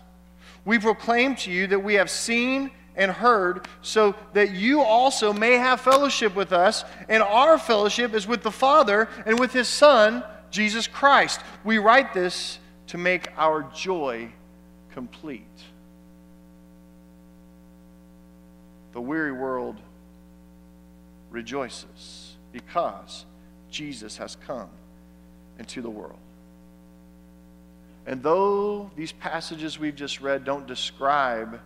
We 0.66 0.80
proclaim 0.80 1.36
to 1.38 1.52
you 1.52 1.68
that 1.68 1.80
we 1.80 1.96
have 1.96 2.10
seen 2.10 2.72
and 2.96 3.10
heard, 3.10 3.68
so 3.82 4.14
that 4.34 4.52
you 4.52 4.82
also 4.82 5.34
may 5.34 5.54
have 5.54 5.82
fellowship 5.82 6.36
with 6.36 6.54
us, 6.54 6.86
and 7.10 7.24
our 7.24 7.58
fellowship 7.58 8.14
is 8.14 8.28
with 8.28 8.44
the 8.44 8.52
Father 8.52 9.10
and 9.26 9.40
with 9.40 9.52
His 9.52 9.68
Son, 9.68 10.24
Jesus 10.52 10.86
Christ. 10.86 11.42
We 11.64 11.80
write 11.80 12.14
this 12.14 12.60
to 12.88 13.00
make 13.00 13.30
our 13.36 13.64
joy 13.74 14.32
complete. 14.94 15.42
The 18.92 19.02
weary 19.02 19.32
world 19.32 19.78
rejoices 21.34 22.38
because 22.54 23.26
Jesus 23.70 24.16
has 24.18 24.38
come 24.48 24.70
into 25.60 25.82
the 25.82 25.90
world. 25.90 26.20
And 28.06 28.22
though 28.22 28.92
these 28.96 29.12
passages 29.12 29.80
we've 29.80 29.96
just 29.96 30.22
read 30.22 30.46
don't 30.46 30.68
describe 30.68 31.60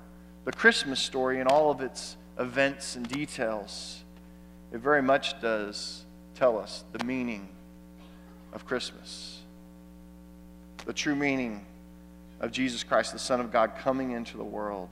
the 0.45 0.51
Christmas 0.51 0.99
story 0.99 1.39
and 1.39 1.49
all 1.49 1.69
of 1.69 1.81
its 1.81 2.15
events 2.39 2.95
and 2.95 3.07
details, 3.07 4.03
it 4.71 4.79
very 4.79 5.01
much 5.01 5.39
does 5.41 6.05
tell 6.35 6.57
us 6.57 6.83
the 6.93 7.03
meaning 7.03 7.49
of 8.53 8.65
Christmas. 8.65 9.41
The 10.85 10.93
true 10.93 11.15
meaning 11.15 11.65
of 12.39 12.51
Jesus 12.51 12.83
Christ, 12.83 13.11
the 13.11 13.19
Son 13.19 13.41
of 13.41 13.51
God, 13.51 13.73
coming 13.79 14.11
into 14.11 14.37
the 14.37 14.43
world. 14.43 14.89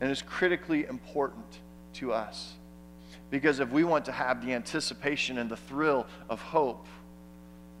And 0.00 0.10
is 0.10 0.22
critically 0.22 0.84
important 0.84 1.46
to 1.94 2.12
us. 2.12 2.54
Because 3.32 3.60
if 3.60 3.70
we 3.70 3.82
want 3.82 4.04
to 4.04 4.12
have 4.12 4.44
the 4.44 4.52
anticipation 4.52 5.38
and 5.38 5.50
the 5.50 5.56
thrill 5.56 6.06
of 6.28 6.42
hope, 6.42 6.86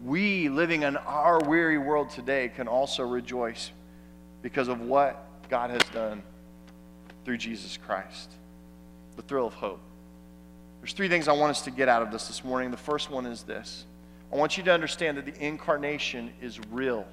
we 0.02 0.48
living 0.48 0.82
in 0.82 0.96
our 0.96 1.40
weary 1.40 1.76
world 1.76 2.08
today 2.08 2.48
can 2.48 2.66
also 2.66 3.02
rejoice 3.02 3.70
because 4.40 4.68
of 4.68 4.80
what 4.80 5.22
God 5.50 5.68
has 5.68 5.82
done 5.92 6.22
through 7.26 7.36
Jesus 7.36 7.76
Christ. 7.76 8.32
The 9.16 9.22
thrill 9.22 9.46
of 9.46 9.52
hope. 9.52 9.80
There's 10.80 10.94
three 10.94 11.10
things 11.10 11.28
I 11.28 11.32
want 11.32 11.50
us 11.50 11.60
to 11.62 11.70
get 11.70 11.86
out 11.86 12.00
of 12.00 12.10
this 12.10 12.28
this 12.28 12.42
morning. 12.42 12.70
The 12.70 12.78
first 12.78 13.10
one 13.10 13.26
is 13.26 13.42
this 13.42 13.84
I 14.32 14.36
want 14.36 14.56
you 14.56 14.62
to 14.62 14.72
understand 14.72 15.18
that 15.18 15.26
the 15.26 15.38
incarnation 15.38 16.32
is 16.40 16.60
real. 16.70 17.06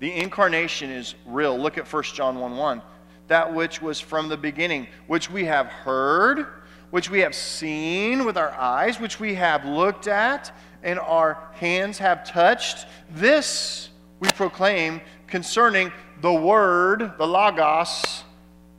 The 0.00 0.10
incarnation 0.10 0.88
is 0.88 1.16
real. 1.26 1.58
Look 1.58 1.76
at 1.76 1.92
1 1.92 2.02
John 2.14 2.40
1 2.40 2.56
1. 2.56 2.82
That 3.26 3.52
which 3.52 3.82
was 3.82 4.00
from 4.00 4.30
the 4.30 4.38
beginning, 4.38 4.86
which 5.06 5.30
we 5.30 5.44
have 5.44 5.66
heard 5.66 6.46
which 6.90 7.10
we 7.10 7.20
have 7.20 7.34
seen 7.34 8.24
with 8.24 8.36
our 8.36 8.50
eyes, 8.52 8.98
which 8.98 9.20
we 9.20 9.34
have 9.34 9.64
looked 9.64 10.08
at, 10.08 10.52
and 10.82 10.98
our 10.98 11.50
hands 11.54 11.98
have 11.98 12.24
touched. 12.24 12.86
This 13.10 13.90
we 14.20 14.28
proclaim 14.30 15.00
concerning 15.26 15.92
the 16.20 16.32
Word, 16.32 17.12
the 17.18 17.26
Logos, 17.26 18.24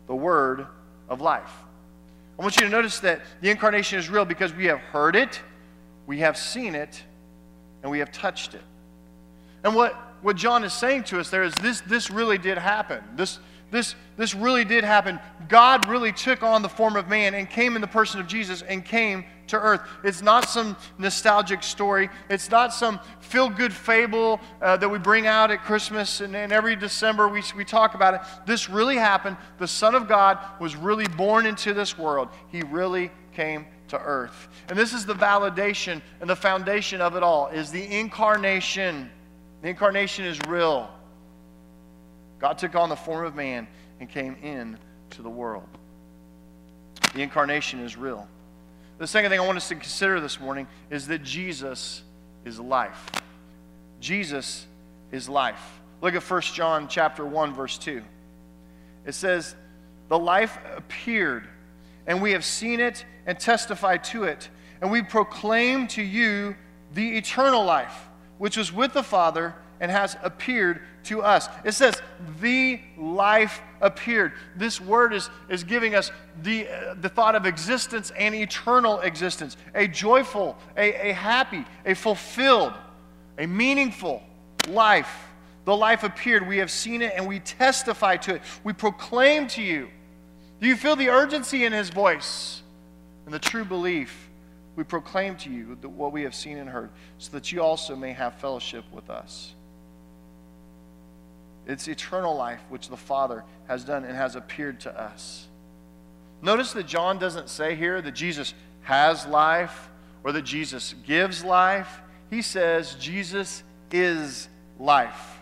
the 0.07 0.15
Word 0.15 0.67
of 1.07 1.21
life. 1.21 1.51
I 2.37 2.41
want 2.41 2.55
you 2.55 2.63
to 2.65 2.69
notice 2.69 2.99
that 3.01 3.21
the 3.41 3.49
incarnation 3.49 3.99
is 3.99 4.09
real 4.09 4.25
because 4.25 4.53
we 4.53 4.65
have 4.65 4.79
heard 4.79 5.15
it, 5.15 5.41
we 6.07 6.19
have 6.19 6.37
seen 6.37 6.73
it, 6.73 7.03
and 7.83 7.91
we 7.91 7.99
have 7.99 8.11
touched 8.11 8.53
it. 8.53 8.63
And 9.63 9.75
what, 9.75 9.93
what 10.21 10.35
John 10.35 10.63
is 10.63 10.73
saying 10.73 11.03
to 11.05 11.19
us 11.19 11.29
there 11.29 11.43
is 11.43 11.53
this, 11.55 11.81
this 11.81 12.09
really 12.09 12.37
did 12.37 12.57
happen. 12.57 13.03
This, 13.15 13.39
this, 13.71 13.95
this 14.17 14.33
really 14.33 14.65
did 14.65 14.83
happen. 14.83 15.19
God 15.47 15.87
really 15.87 16.11
took 16.11 16.43
on 16.43 16.61
the 16.61 16.69
form 16.69 16.95
of 16.95 17.07
man 17.07 17.33
and 17.33 17.49
came 17.49 17.75
in 17.75 17.81
the 17.81 17.87
person 17.87 18.19
of 18.19 18.27
Jesus 18.27 18.61
and 18.61 18.83
came 18.83 19.25
to 19.47 19.59
earth. 19.59 19.81
It's 20.03 20.21
not 20.21 20.47
some 20.47 20.77
nostalgic 20.97 21.63
story. 21.63 22.09
It's 22.29 22.49
not 22.49 22.73
some 22.73 22.99
feel 23.19 23.49
good 23.49 23.73
fable 23.73 24.39
uh, 24.61 24.77
that 24.77 24.89
we 24.89 24.97
bring 24.97 25.27
out 25.27 25.51
at 25.51 25.63
Christmas 25.63 26.21
and, 26.21 26.35
and 26.35 26.51
every 26.51 26.75
December 26.75 27.27
we, 27.27 27.43
we 27.55 27.65
talk 27.65 27.95
about 27.95 28.13
it. 28.13 28.21
This 28.45 28.69
really 28.69 28.95
happened. 28.95 29.37
The 29.57 29.67
Son 29.67 29.95
of 29.95 30.07
God 30.07 30.39
was 30.59 30.75
really 30.75 31.07
born 31.07 31.45
into 31.45 31.73
this 31.73 31.97
world. 31.97 32.29
He 32.51 32.61
really 32.61 33.11
came 33.33 33.65
to 33.89 33.99
earth. 33.99 34.47
And 34.69 34.77
this 34.77 34.93
is 34.93 35.05
the 35.05 35.15
validation 35.15 36.01
and 36.21 36.29
the 36.29 36.35
foundation 36.35 37.01
of 37.01 37.15
it 37.15 37.23
all 37.23 37.47
is 37.47 37.71
the 37.71 37.99
incarnation. 37.99 39.09
The 39.61 39.69
incarnation 39.69 40.25
is 40.25 40.39
real. 40.47 40.89
God 42.39 42.57
took 42.57 42.75
on 42.75 42.89
the 42.89 42.95
form 42.95 43.25
of 43.25 43.35
man 43.35 43.67
and 43.99 44.09
came 44.09 44.35
in 44.41 44.77
to 45.11 45.21
the 45.21 45.29
world. 45.29 45.67
The 47.13 47.21
incarnation 47.21 47.79
is 47.81 47.97
real. 47.97 48.27
The 48.97 49.07
second 49.07 49.31
thing 49.31 49.39
I 49.39 49.45
want 49.45 49.57
us 49.57 49.67
to 49.69 49.75
consider 49.75 50.19
this 50.19 50.39
morning 50.39 50.67
is 50.89 51.07
that 51.07 51.23
Jesus 51.23 52.03
is 52.45 52.59
life. 52.59 53.09
Jesus 53.99 54.65
is 55.11 55.27
life. 55.27 55.79
Look 56.01 56.15
at 56.15 56.23
1 56.23 56.41
John 56.41 56.87
chapter 56.87 57.25
1 57.25 57.53
verse 57.53 57.77
2. 57.77 58.01
It 59.05 59.13
says, 59.13 59.55
"The 60.07 60.19
life 60.19 60.57
appeared, 60.75 61.47
and 62.07 62.21
we 62.21 62.31
have 62.31 62.45
seen 62.45 62.79
it 62.79 63.05
and 63.25 63.39
testified 63.39 64.03
to 64.05 64.23
it, 64.23 64.49
and 64.81 64.91
we 64.91 65.01
proclaim 65.01 65.87
to 65.87 66.01
you 66.01 66.55
the 66.93 67.17
eternal 67.17 67.63
life, 67.65 68.09
which 68.37 68.55
was 68.57 68.71
with 68.71 68.93
the 68.93 69.03
Father 69.03 69.55
and 69.79 69.91
has 69.91 70.17
appeared 70.23 70.81
to 71.03 71.21
us. 71.21 71.47
It 71.63 71.73
says, 71.73 72.01
the 72.41 72.81
life 72.97 73.61
appeared. 73.81 74.33
This 74.55 74.81
word 74.81 75.13
is, 75.13 75.29
is 75.47 75.63
giving 75.63 75.95
us 75.95 76.11
the, 76.41 76.67
uh, 76.67 76.95
the 76.95 77.09
thought 77.09 77.35
of 77.35 77.45
existence 77.45 78.11
and 78.17 78.35
eternal 78.35 78.99
existence, 78.99 79.57
a 79.73 79.87
joyful, 79.87 80.57
a, 80.75 81.09
a 81.09 81.13
happy, 81.13 81.65
a 81.85 81.95
fulfilled, 81.95 82.73
a 83.37 83.47
meaningful 83.47 84.21
life. 84.67 85.27
The 85.65 85.75
life 85.75 86.03
appeared. 86.03 86.47
We 86.47 86.57
have 86.57 86.71
seen 86.71 87.01
it 87.01 87.13
and 87.15 87.27
we 87.27 87.39
testify 87.39 88.17
to 88.17 88.35
it. 88.35 88.41
We 88.63 88.73
proclaim 88.73 89.47
to 89.49 89.61
you. 89.61 89.89
Do 90.59 90.67
you 90.67 90.75
feel 90.75 90.95
the 90.95 91.09
urgency 91.09 91.63
in 91.63 91.71
his 91.71 91.89
voice 91.89 92.61
and 93.25 93.33
the 93.33 93.39
true 93.39 93.63
belief? 93.63 94.29
We 94.75 94.83
proclaim 94.83 95.35
to 95.37 95.49
you 95.49 95.77
what 95.83 96.11
we 96.11 96.23
have 96.23 96.33
seen 96.33 96.57
and 96.57 96.69
heard, 96.69 96.89
so 97.17 97.31
that 97.33 97.51
you 97.51 97.61
also 97.61 97.95
may 97.95 98.13
have 98.13 98.35
fellowship 98.35 98.85
with 98.93 99.09
us. 99.09 99.53
It's 101.69 101.87
eternal 101.87 102.35
life, 102.35 102.61
which 102.69 102.89
the 102.89 102.97
Father 102.97 103.43
has 103.67 103.83
done 103.83 104.03
and 104.03 104.15
has 104.15 104.35
appeared 104.35 104.79
to 104.81 104.99
us. 104.99 105.47
Notice 106.41 106.73
that 106.73 106.87
John 106.87 107.19
doesn't 107.19 107.47
say 107.47 107.75
here 107.75 108.01
that 108.01 108.15
Jesus 108.15 108.55
has 108.81 109.27
life 109.27 109.89
or 110.23 110.31
that 110.31 110.41
Jesus 110.41 110.95
gives 111.05 111.43
life. 111.43 112.01
He 112.31 112.41
says 112.41 112.95
Jesus 112.95 113.61
is 113.91 114.49
life. 114.79 115.37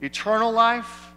Eternal 0.00 0.52
life, 0.52 1.12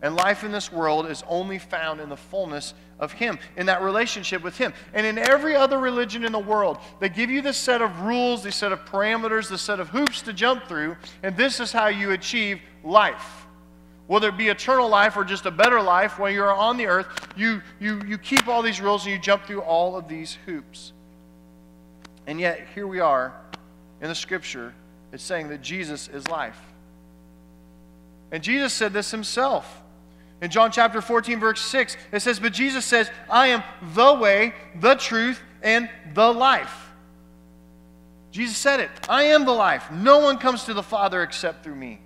And 0.00 0.14
life 0.14 0.44
in 0.44 0.52
this 0.52 0.70
world 0.70 1.06
is 1.06 1.24
only 1.28 1.58
found 1.58 2.00
in 2.00 2.08
the 2.08 2.16
fullness 2.16 2.74
of 3.00 3.12
Him, 3.12 3.38
in 3.56 3.66
that 3.66 3.82
relationship 3.82 4.44
with 4.44 4.56
Him. 4.56 4.72
And 4.94 5.04
in 5.06 5.18
every 5.18 5.56
other 5.56 5.78
religion 5.78 6.24
in 6.24 6.32
the 6.32 6.38
world, 6.38 6.78
they 7.00 7.08
give 7.08 7.30
you 7.30 7.42
this 7.42 7.56
set 7.56 7.82
of 7.82 8.02
rules, 8.02 8.44
this 8.44 8.56
set 8.56 8.70
of 8.70 8.84
parameters, 8.84 9.48
this 9.48 9.62
set 9.62 9.80
of 9.80 9.88
hoops 9.88 10.22
to 10.22 10.32
jump 10.32 10.68
through, 10.68 10.96
and 11.22 11.36
this 11.36 11.58
is 11.58 11.72
how 11.72 11.88
you 11.88 12.12
achieve 12.12 12.60
life. 12.84 13.47
Whether 14.08 14.30
it 14.30 14.36
be 14.36 14.48
eternal 14.48 14.88
life 14.88 15.16
or 15.16 15.24
just 15.24 15.46
a 15.46 15.50
better 15.50 15.80
life, 15.80 16.18
while 16.18 16.30
you're 16.30 16.52
on 16.52 16.76
the 16.76 16.86
earth, 16.86 17.06
you, 17.36 17.62
you, 17.78 18.02
you 18.06 18.18
keep 18.18 18.48
all 18.48 18.62
these 18.62 18.80
rules 18.80 19.04
and 19.04 19.12
you 19.12 19.20
jump 19.20 19.44
through 19.44 19.60
all 19.60 19.96
of 19.96 20.08
these 20.08 20.36
hoops. 20.46 20.92
And 22.26 22.40
yet, 22.40 22.66
here 22.74 22.86
we 22.86 23.00
are 23.00 23.34
in 24.00 24.08
the 24.08 24.14
scripture, 24.14 24.74
it's 25.12 25.22
saying 25.22 25.48
that 25.48 25.60
Jesus 25.60 26.08
is 26.08 26.26
life. 26.28 26.58
And 28.30 28.42
Jesus 28.42 28.72
said 28.72 28.92
this 28.92 29.10
himself. 29.10 29.82
In 30.40 30.50
John 30.50 30.70
chapter 30.70 31.00
14, 31.00 31.40
verse 31.40 31.60
6, 31.60 31.96
it 32.12 32.20
says, 32.20 32.38
But 32.38 32.52
Jesus 32.52 32.84
says, 32.84 33.10
I 33.28 33.48
am 33.48 33.62
the 33.94 34.14
way, 34.14 34.54
the 34.80 34.94
truth, 34.94 35.40
and 35.62 35.90
the 36.14 36.32
life. 36.32 36.90
Jesus 38.30 38.56
said 38.56 38.78
it. 38.80 38.90
I 39.08 39.24
am 39.24 39.44
the 39.44 39.52
life. 39.52 39.90
No 39.90 40.18
one 40.18 40.38
comes 40.38 40.64
to 40.64 40.74
the 40.74 40.82
Father 40.82 41.22
except 41.22 41.64
through 41.64 41.74
me. 41.74 41.98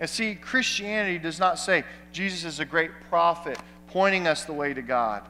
And 0.00 0.10
see, 0.10 0.34
Christianity 0.34 1.18
does 1.18 1.38
not 1.38 1.58
say 1.58 1.84
Jesus 2.12 2.44
is 2.44 2.60
a 2.60 2.64
great 2.64 2.90
prophet 3.08 3.58
pointing 3.88 4.26
us 4.26 4.44
the 4.44 4.52
way 4.52 4.74
to 4.74 4.82
God, 4.82 5.22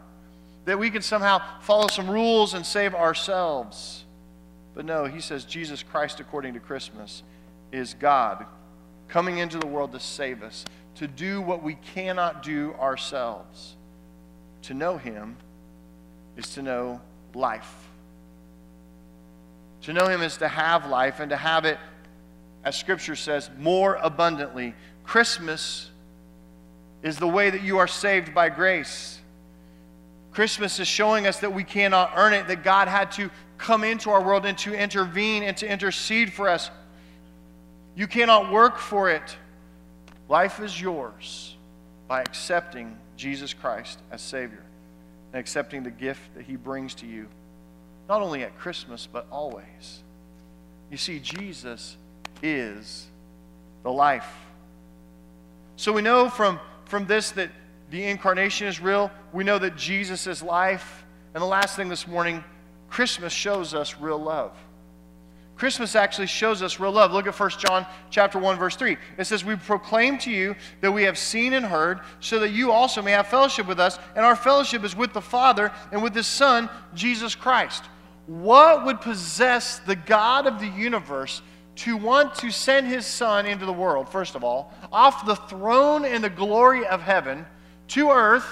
that 0.65 0.79
we 0.79 0.91
can 0.91 1.03
somehow 1.03 1.41
follow 1.61 1.89
some 1.89 2.09
rules 2.09 2.55
and 2.55 2.65
save 2.65 2.95
ourselves. 2.95 4.05
But 4.75 4.85
no, 4.85 5.05
he 5.05 5.21
says 5.21 5.45
Jesus 5.45 5.83
Christ, 5.83 6.19
according 6.19 6.55
to 6.55 6.61
Christmas, 6.61 7.23
is 7.73 7.95
God 7.95 8.47
coming 9.09 9.39
into 9.39 9.59
the 9.59 9.67
world 9.67 9.93
to 9.93 10.01
save 10.01 10.43
us, 10.43 10.65
to 10.97 11.07
do 11.07 11.41
what 11.41 11.63
we 11.63 11.75
cannot 11.75 12.43
do 12.43 12.75
ourselves. 12.81 13.77
To 14.63 14.75
know 14.75 14.97
Him 14.97 15.37
is 16.37 16.55
to 16.55 16.63
know 16.63 17.01
life. 17.35 17.89
To 19.83 19.93
know 19.93 20.07
Him 20.07 20.23
is 20.23 20.39
to 20.39 20.49
have 20.49 20.89
life 20.89 21.21
and 21.21 21.31
to 21.31 21.37
have 21.37 21.65
it, 21.65 21.79
as 22.65 22.77
Scripture 22.77 23.17
says, 23.17 23.51
more 23.59 23.97
abundantly. 23.97 24.75
Christmas 25.05 25.91
is 27.03 27.19
the 27.19 27.29
way 27.29 27.51
that 27.51 27.63
you 27.63 27.79
are 27.79 27.87
saved 27.87 28.35
by 28.35 28.49
grace. 28.49 29.21
Christmas 30.33 30.81
is 30.81 30.89
showing 30.89 31.27
us 31.27 31.41
that 31.41 31.53
we 31.53 31.63
cannot 31.63 32.13
earn 32.17 32.33
it, 32.33 32.49
that 32.49 32.65
God 32.65 32.89
had 32.89 33.13
to 33.13 33.31
come 33.59 33.85
into 33.85 34.11
our 34.11 34.23
world 34.23 34.47
and 34.47 34.57
to 34.59 34.75
intervene 34.75 35.43
and 35.43 35.57
to 35.59 35.71
intercede 35.71 36.33
for 36.33 36.49
us. 36.49 36.71
You 37.95 38.07
cannot 38.07 38.51
work 38.51 38.79
for 38.79 39.11
it. 39.11 39.37
Life 40.29 40.59
is 40.59 40.81
yours 40.81 41.57
by 42.09 42.23
accepting 42.23 42.97
Jesus 43.17 43.55
Christ 43.55 44.01
as 44.11 44.21
Savior 44.21 44.63
and 45.33 45.39
accepting 45.39 45.83
the 45.83 45.91
gift 45.91 46.35
that 46.35 46.45
He 46.45 46.57
brings 46.57 46.95
to 46.97 47.07
you, 47.07 47.29
not 48.09 48.23
only 48.23 48.43
at 48.43 48.59
Christmas, 48.59 49.07
but 49.11 49.27
always. 49.31 50.03
You 50.91 50.97
see, 50.97 51.21
Jesus 51.21 51.97
is 52.45 53.07
the 53.83 53.91
life. 53.91 54.29
So 55.77 55.93
we 55.93 56.03
know 56.03 56.29
from, 56.29 56.61
from 56.85 57.07
this 57.07 57.33
that 57.33 57.51
the 57.91 58.05
incarnation 58.05 58.69
is 58.69 58.81
real. 58.81 59.11
We 59.33 59.43
know 59.43 59.59
that 59.59 59.77
Jesus 59.77 60.27
is 60.27 60.43
life. 60.43 61.05
And 61.33 61.43
the 61.43 61.47
last 61.47 61.75
thing 61.75 61.89
this 61.89 62.07
morning, 62.07 62.45
Christmas 62.91 63.33
shows 63.33 63.75
us 63.75 63.97
real 63.99 64.19
love. 64.19 64.53
Christmas 65.57 65.95
actually 65.95 66.27
shows 66.27 66.63
us 66.63 66.81
real 66.81 66.93
love. 66.93 67.13
Look 67.13 67.27
at 67.27 67.39
1 67.39 67.51
John 67.59 67.87
chapter 68.11 68.39
1 68.39 68.59
verse 68.59 68.77
3. 68.77 68.97
It 69.17 69.25
says, 69.25 69.45
"We 69.45 69.55
proclaim 69.55 70.19
to 70.19 70.31
you 70.31 70.57
that 70.81 70.91
we 70.91 71.05
have 71.05 71.17
seen 71.17 71.53
and 71.53 71.65
heard, 71.65 72.01
so 72.19 72.41
that 72.41 72.51
you 72.51 72.73
also 72.73 73.03
may 73.03 73.13
have 73.13 73.29
fellowship 73.29 73.67
with 73.67 73.79
us, 73.79 73.99
and 74.17 74.25
our 74.25 74.35
fellowship 74.35 74.83
is 74.83 74.97
with 74.97 75.13
the 75.13 75.21
Father 75.21 75.71
and 75.93 76.03
with 76.03 76.15
his 76.15 76.27
Son, 76.27 76.69
Jesus 76.93 77.37
Christ." 77.37 77.85
What 78.27 78.85
would 78.85 79.01
possess 79.01 79.79
the 79.81 79.97
God 79.97 80.47
of 80.47 80.59
the 80.59 80.67
universe 80.67 81.41
to 81.77 81.97
want 81.97 82.35
to 82.37 82.51
send 82.51 82.87
his 82.87 83.05
son 83.05 83.47
into 83.47 83.67
the 83.67 83.73
world, 83.73 84.09
first 84.09 84.35
of 84.35 84.45
all, 84.45 84.73
off 84.93 85.27
the 85.27 85.37
throne 85.37 86.05
in 86.05 86.23
the 86.23 86.31
glory 86.31 86.87
of 86.87 87.03
heaven 87.03 87.45
to 87.89 88.11
earth, 88.11 88.47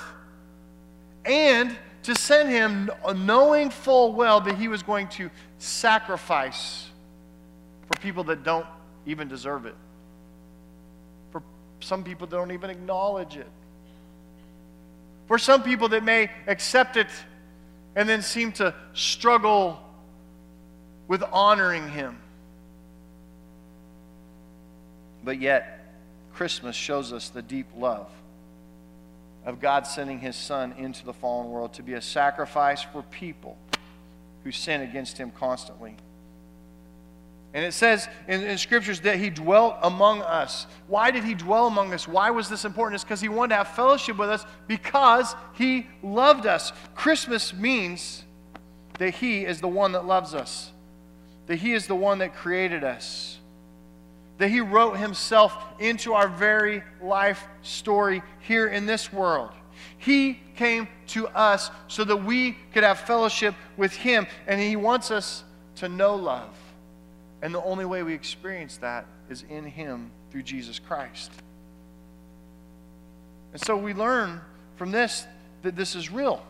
and 1.24 1.76
to 2.02 2.16
send 2.16 2.48
him 2.48 2.90
knowing 3.14 3.70
full 3.70 4.12
well 4.12 4.40
that 4.40 4.56
he 4.56 4.66
was 4.66 4.82
going 4.82 5.06
to 5.08 5.30
sacrifice 5.58 6.88
for 7.87 8.00
people 8.00 8.24
that 8.24 8.42
don't 8.42 8.66
even 9.06 9.28
deserve 9.28 9.66
it, 9.66 9.76
for 11.30 11.42
some 11.80 12.02
people 12.02 12.26
that 12.26 12.37
don't 12.37 12.50
even 12.50 12.70
acknowledge 12.70 13.37
it, 13.37 13.48
for 15.28 15.38
some 15.38 15.62
people 15.62 15.88
that 15.88 16.02
may 16.02 16.28
accept 16.48 16.96
it 16.96 17.06
and 17.94 18.08
then 18.08 18.22
seem 18.22 18.50
to 18.52 18.74
struggle 18.94 19.78
with 21.08 21.22
honoring 21.32 21.88
Him. 21.88 22.18
But 25.24 25.40
yet, 25.40 25.87
Christmas 26.35 26.76
shows 26.76 27.12
us 27.12 27.28
the 27.28 27.42
deep 27.42 27.66
love 27.76 28.08
of 29.44 29.61
God 29.61 29.87
sending 29.87 30.20
His 30.20 30.37
Son 30.37 30.72
into 30.78 31.04
the 31.04 31.12
fallen 31.12 31.50
world 31.50 31.74
to 31.74 31.82
be 31.82 31.94
a 31.94 32.02
sacrifice 32.02 32.82
for 32.82 33.02
people 33.02 33.56
who 34.44 34.52
sin 34.52 34.80
against 34.80 35.18
Him 35.18 35.30
constantly. 35.30 35.96
And 37.54 37.64
it 37.64 37.72
says 37.72 38.08
in, 38.28 38.42
in, 38.42 38.56
scriptures 38.56 39.00
that 39.00 39.18
he 39.18 39.28
dwelt 39.28 39.76
among 39.82 40.22
us. 40.22 40.66
Why 40.87 41.11
did 41.11 41.22
he 41.22 41.35
dwell 41.35 41.66
among 41.66 41.92
us? 41.92 42.08
Why 42.08 42.30
was 42.30 42.48
this 42.48 42.64
important? 42.64 42.94
It's 42.94 43.04
because 43.04 43.20
he 43.20 43.28
wanted 43.28 43.50
to 43.50 43.56
have 43.56 43.68
fellowship 43.68 44.16
with 44.16 44.30
us 44.30 44.46
because 44.66 45.35
he 45.54 45.87
loved 46.02 46.46
us. 46.46 46.72
Christmas 46.94 47.52
means 47.52 48.24
that 48.98 49.11
he 49.16 49.44
is 49.44 49.61
the 49.61 49.68
one 49.68 49.92
that 49.92 50.06
loves 50.06 50.35
us, 50.35 50.72
that 51.46 51.56
he 51.56 51.74
is 51.74 51.87
the 51.87 51.94
one 51.94 52.20
that 52.20 52.35
created 52.35 52.85
us, 52.85 53.38
that 54.42 54.50
he 54.50 54.61
wrote 54.61 54.96
himself 54.96 55.57
into 55.78 56.14
our 56.14 56.26
very 56.26 56.83
life 57.00 57.46
story 57.62 58.22
here 58.40 58.66
in 58.66 58.87
this 58.87 59.12
world. 59.12 59.50
He 59.98 60.40
came 60.57 60.88
to 61.09 61.28
us 61.28 61.70
so 61.87 62.02
that 62.02 62.16
we 62.16 62.57
could 62.74 62.83
have 62.83 62.98
fellowship 62.98 63.55
with 63.76 63.92
him, 63.92 64.26
and 64.48 64.61
he 64.61 64.74
wants 64.74 65.12
us 65.12 65.44
to 65.76 65.88
know 65.88 66.16
love. 66.16 66.57
And 67.40 67.55
the 67.55 67.62
only 67.62 67.85
way 67.85 68.02
we 68.02 68.14
experience 68.14 68.78
that 68.78 69.07
is 69.31 69.44
in 69.48 69.64
Him 69.64 70.11
through 70.33 70.42
Jesus 70.42 70.81
Christ. 70.81 71.31
And 73.52 73.62
so 73.62 73.76
we 73.76 73.94
learn 73.94 74.40
from 74.74 74.90
this 74.90 75.24
that 75.62 75.76
this 75.76 75.94
is 75.94 76.11
real. 76.11 76.42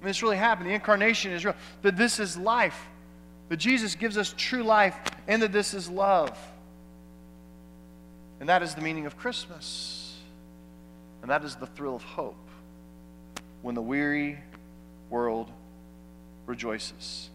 I 0.00 0.04
mean, 0.04 0.08
this 0.08 0.22
really 0.22 0.38
happened. 0.38 0.70
The 0.70 0.74
incarnation 0.74 1.32
is 1.32 1.44
real. 1.44 1.54
That 1.82 1.98
this 1.98 2.18
is 2.18 2.38
life. 2.38 2.88
That 3.48 3.58
Jesus 3.58 3.94
gives 3.94 4.18
us 4.18 4.34
true 4.36 4.62
life 4.62 4.96
and 5.28 5.42
that 5.42 5.52
this 5.52 5.74
is 5.74 5.88
love. 5.88 6.36
And 8.40 8.48
that 8.48 8.62
is 8.62 8.74
the 8.74 8.80
meaning 8.80 9.06
of 9.06 9.16
Christmas. 9.16 10.18
And 11.22 11.30
that 11.30 11.44
is 11.44 11.56
the 11.56 11.66
thrill 11.66 11.96
of 11.96 12.02
hope 12.02 12.36
when 13.62 13.74
the 13.74 13.82
weary 13.82 14.38
world 15.10 15.50
rejoices. 16.46 17.30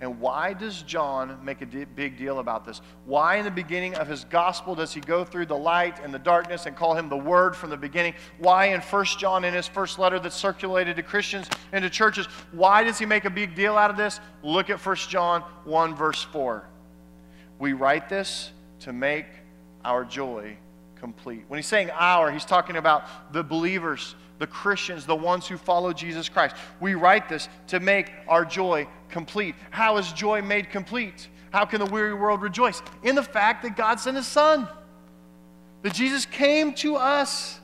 And 0.00 0.18
why 0.18 0.54
does 0.54 0.82
John 0.82 1.38
make 1.44 1.60
a 1.60 1.66
big 1.66 2.16
deal 2.16 2.38
about 2.38 2.64
this? 2.64 2.80
Why, 3.04 3.36
in 3.36 3.44
the 3.44 3.50
beginning 3.50 3.94
of 3.96 4.08
his 4.08 4.24
gospel, 4.24 4.74
does 4.74 4.94
he 4.94 5.00
go 5.00 5.24
through 5.24 5.46
the 5.46 5.56
light 5.56 6.00
and 6.02 6.12
the 6.12 6.18
darkness 6.18 6.64
and 6.64 6.74
call 6.74 6.94
him 6.94 7.10
the 7.10 7.18
Word 7.18 7.54
from 7.54 7.68
the 7.68 7.76
beginning? 7.76 8.14
Why, 8.38 8.66
in 8.66 8.80
1 8.80 9.04
John, 9.18 9.44
in 9.44 9.52
his 9.52 9.66
first 9.66 9.98
letter 9.98 10.18
that 10.18 10.32
circulated 10.32 10.96
to 10.96 11.02
Christians 11.02 11.48
and 11.72 11.82
to 11.82 11.90
churches, 11.90 12.26
why 12.52 12.82
does 12.82 12.98
he 12.98 13.04
make 13.04 13.26
a 13.26 13.30
big 13.30 13.54
deal 13.54 13.76
out 13.76 13.90
of 13.90 13.98
this? 13.98 14.20
Look 14.42 14.70
at 14.70 14.84
1 14.84 14.96
John 14.96 15.42
1, 15.64 15.94
verse 15.94 16.22
4. 16.22 16.64
We 17.58 17.74
write 17.74 18.08
this 18.08 18.52
to 18.80 18.94
make 18.94 19.26
our 19.84 20.06
joy 20.06 20.56
complete. 20.96 21.44
When 21.48 21.58
he's 21.58 21.66
saying 21.66 21.90
our, 21.90 22.30
he's 22.30 22.46
talking 22.46 22.76
about 22.76 23.32
the 23.34 23.42
believers, 23.42 24.14
the 24.40 24.46
Christians, 24.46 25.04
the 25.04 25.14
ones 25.14 25.46
who 25.46 25.58
follow 25.58 25.92
Jesus 25.92 26.28
Christ. 26.28 26.56
We 26.80 26.94
write 26.94 27.28
this 27.28 27.48
to 27.68 27.78
make 27.78 28.10
our 28.26 28.44
joy 28.44 28.88
complete. 29.10 29.54
How 29.70 29.98
is 29.98 30.12
joy 30.12 30.40
made 30.40 30.70
complete? 30.70 31.28
How 31.52 31.66
can 31.66 31.78
the 31.78 31.90
weary 31.90 32.14
world 32.14 32.40
rejoice? 32.40 32.82
In 33.02 33.14
the 33.14 33.22
fact 33.22 33.62
that 33.62 33.76
God 33.76 34.00
sent 34.00 34.16
his 34.16 34.26
son, 34.26 34.66
that 35.82 35.92
Jesus 35.92 36.24
came 36.24 36.72
to 36.74 36.96
us. 36.96 37.60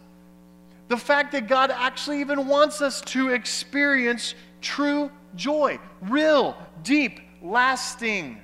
The 0.89 0.99
fact 0.99 1.33
that 1.33 1.49
God 1.49 1.71
actually 1.71 2.21
even 2.21 2.47
wants 2.47 2.81
us 2.81 3.01
to 3.03 3.31
experience 3.31 4.35
true 4.61 5.11
joy, 5.35 5.79
real, 6.03 6.57
deep, 6.83 7.21
lasting 7.43 8.41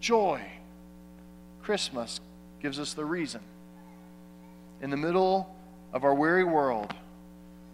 joy. 0.00 0.40
Christmas 1.62 2.20
gives 2.60 2.78
us 2.78 2.94
the 2.94 3.04
reason. 3.04 3.40
In 4.80 4.90
the 4.90 4.96
middle 4.96 5.54
of 5.92 6.04
our 6.04 6.14
weary 6.14 6.44
world, 6.44 6.94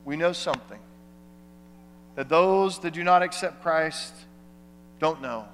we 0.05 0.17
know 0.17 0.33
something 0.33 0.79
that 2.17 2.29
those 2.29 2.81
that 2.81 2.93
do 2.93 3.05
not 3.05 3.23
accept 3.23 3.63
Christ 3.63 4.15
don't 4.99 5.23
know, 5.23 5.47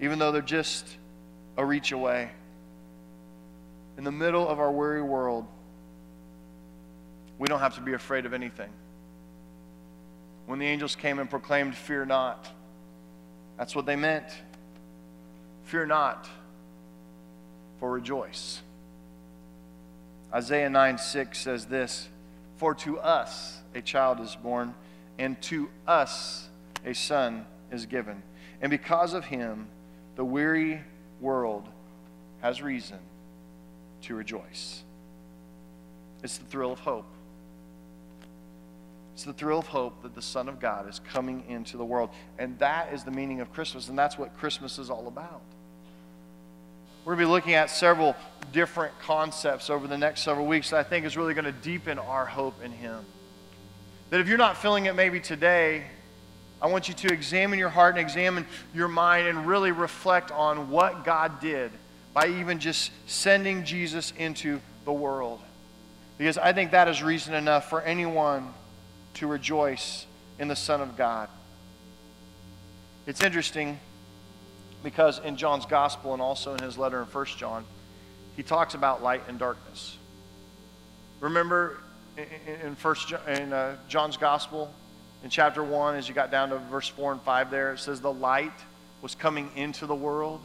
even 0.00 0.18
though 0.18 0.32
they're 0.32 0.42
just 0.42 0.86
a 1.56 1.64
reach 1.64 1.92
away. 1.92 2.30
in 3.96 4.04
the 4.04 4.12
middle 4.12 4.48
of 4.48 4.60
our 4.60 4.70
weary 4.70 5.02
world, 5.02 5.44
we 7.38 7.46
don't 7.48 7.60
have 7.60 7.74
to 7.74 7.80
be 7.80 7.94
afraid 7.94 8.26
of 8.26 8.32
anything. 8.32 8.70
When 10.46 10.58
the 10.58 10.66
angels 10.66 10.94
came 10.94 11.18
and 11.18 11.28
proclaimed, 11.28 11.76
Fear 11.76 12.06
not, 12.06 12.48
that's 13.56 13.74
what 13.74 13.86
they 13.86 13.96
meant. 13.96 14.26
Fear 15.64 15.86
not, 15.86 16.28
for 17.80 17.90
rejoice. 17.90 18.62
Isaiah 20.32 20.70
9 20.70 20.98
6 20.98 21.38
says 21.38 21.66
this 21.66 22.08
For 22.58 22.74
to 22.74 22.98
us 22.98 23.60
a 23.74 23.80
child 23.80 24.20
is 24.20 24.36
born, 24.36 24.74
and 25.18 25.40
to 25.42 25.70
us 25.86 26.48
a 26.84 26.92
son 26.92 27.46
is 27.72 27.86
given. 27.86 28.22
And 28.60 28.70
because 28.70 29.14
of 29.14 29.24
him, 29.24 29.68
the 30.16 30.24
weary 30.24 30.80
world 31.20 31.68
has 32.42 32.60
reason 32.60 32.98
to 34.02 34.14
rejoice. 34.14 34.82
It's 36.22 36.38
the 36.38 36.44
thrill 36.46 36.72
of 36.72 36.80
hope. 36.80 37.06
It's 39.14 39.24
the 39.24 39.32
thrill 39.32 39.58
of 39.58 39.66
hope 39.66 40.02
that 40.02 40.14
the 40.14 40.22
Son 40.22 40.48
of 40.48 40.60
God 40.60 40.88
is 40.88 41.00
coming 41.00 41.44
into 41.48 41.76
the 41.76 41.84
world. 41.84 42.10
And 42.38 42.56
that 42.60 42.92
is 42.92 43.02
the 43.02 43.10
meaning 43.10 43.40
of 43.40 43.52
Christmas, 43.52 43.88
and 43.88 43.98
that's 43.98 44.16
what 44.16 44.36
Christmas 44.36 44.78
is 44.78 44.90
all 44.90 45.08
about. 45.08 45.42
We're 47.08 47.14
going 47.14 47.24
to 47.24 47.28
be 47.28 47.32
looking 47.32 47.54
at 47.54 47.70
several 47.70 48.14
different 48.52 48.92
concepts 48.98 49.70
over 49.70 49.86
the 49.86 49.96
next 49.96 50.20
several 50.20 50.44
weeks 50.44 50.68
that 50.68 50.80
I 50.80 50.82
think 50.82 51.06
is 51.06 51.16
really 51.16 51.32
going 51.32 51.46
to 51.46 51.52
deepen 51.52 51.98
our 51.98 52.26
hope 52.26 52.62
in 52.62 52.70
Him. 52.70 53.02
That 54.10 54.20
if 54.20 54.28
you're 54.28 54.36
not 54.36 54.58
feeling 54.58 54.84
it 54.84 54.94
maybe 54.94 55.18
today, 55.18 55.86
I 56.60 56.66
want 56.66 56.86
you 56.86 56.92
to 56.92 57.10
examine 57.10 57.58
your 57.58 57.70
heart 57.70 57.94
and 57.94 58.00
examine 58.02 58.44
your 58.74 58.88
mind 58.88 59.26
and 59.26 59.46
really 59.46 59.72
reflect 59.72 60.30
on 60.32 60.68
what 60.68 61.06
God 61.06 61.40
did 61.40 61.70
by 62.12 62.26
even 62.26 62.58
just 62.58 62.90
sending 63.06 63.64
Jesus 63.64 64.12
into 64.18 64.60
the 64.84 64.92
world. 64.92 65.40
Because 66.18 66.36
I 66.36 66.52
think 66.52 66.72
that 66.72 66.88
is 66.88 67.02
reason 67.02 67.32
enough 67.32 67.70
for 67.70 67.80
anyone 67.80 68.52
to 69.14 69.26
rejoice 69.26 70.04
in 70.38 70.48
the 70.48 70.56
Son 70.56 70.82
of 70.82 70.98
God. 70.98 71.30
It's 73.06 73.22
interesting 73.22 73.80
because 74.82 75.18
in 75.20 75.36
John's 75.36 75.66
gospel 75.66 76.12
and 76.12 76.22
also 76.22 76.54
in 76.54 76.62
his 76.62 76.78
letter 76.78 77.00
in 77.00 77.06
1 77.06 77.26
John, 77.36 77.64
he 78.36 78.42
talks 78.42 78.74
about 78.74 79.02
light 79.02 79.22
and 79.28 79.38
darkness. 79.38 79.96
Remember 81.20 81.78
in, 82.64 82.74
First 82.76 83.12
in 83.26 83.52
uh, 83.52 83.76
John's 83.88 84.16
gospel, 84.16 84.72
in 85.24 85.30
chapter 85.30 85.64
1, 85.64 85.96
as 85.96 86.08
you 86.08 86.14
got 86.14 86.30
down 86.30 86.50
to 86.50 86.58
verse 86.58 86.88
4 86.88 87.12
and 87.12 87.22
5 87.22 87.50
there, 87.50 87.72
it 87.72 87.78
says 87.78 88.00
the 88.00 88.12
light 88.12 88.52
was 89.02 89.14
coming 89.14 89.50
into 89.56 89.86
the 89.86 89.94
world. 89.94 90.40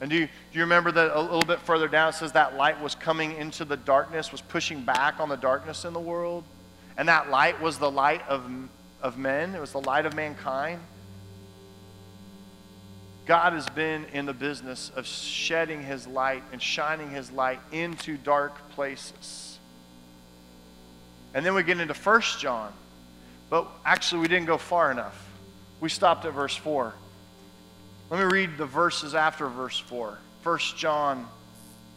And 0.00 0.10
do 0.10 0.16
you, 0.16 0.26
do 0.26 0.58
you 0.58 0.60
remember 0.60 0.92
that 0.92 1.16
a 1.16 1.20
little 1.20 1.40
bit 1.42 1.60
further 1.60 1.88
down, 1.88 2.10
it 2.10 2.14
says 2.14 2.32
that 2.32 2.56
light 2.56 2.80
was 2.80 2.94
coming 2.94 3.34
into 3.36 3.64
the 3.64 3.76
darkness, 3.76 4.30
was 4.30 4.42
pushing 4.42 4.82
back 4.82 5.20
on 5.20 5.28
the 5.28 5.36
darkness 5.36 5.84
in 5.84 5.92
the 5.92 6.00
world? 6.00 6.44
And 6.96 7.08
that 7.08 7.30
light 7.30 7.60
was 7.60 7.78
the 7.78 7.90
light 7.90 8.22
of, 8.28 8.48
of 9.02 9.18
men, 9.18 9.54
it 9.54 9.60
was 9.60 9.72
the 9.72 9.80
light 9.80 10.06
of 10.06 10.14
mankind. 10.14 10.80
God 13.26 13.52
has 13.54 13.68
been 13.68 14.04
in 14.12 14.24
the 14.24 14.32
business 14.32 14.90
of 14.94 15.04
shedding 15.04 15.82
his 15.82 16.06
light 16.06 16.44
and 16.52 16.62
shining 16.62 17.10
his 17.10 17.30
light 17.32 17.58
into 17.72 18.16
dark 18.16 18.70
places. 18.70 19.58
And 21.34 21.44
then 21.44 21.54
we 21.54 21.64
get 21.64 21.80
into 21.80 21.92
1 21.92 22.20
John. 22.38 22.72
But 23.50 23.68
actually, 23.84 24.22
we 24.22 24.28
didn't 24.28 24.46
go 24.46 24.58
far 24.58 24.90
enough. 24.90 25.28
We 25.80 25.88
stopped 25.88 26.24
at 26.24 26.32
verse 26.32 26.56
4. 26.56 26.94
Let 28.10 28.20
me 28.20 28.24
read 28.24 28.56
the 28.56 28.66
verses 28.66 29.14
after 29.14 29.48
verse 29.48 29.78
4. 29.78 30.18
1 30.42 30.58
John 30.76 31.26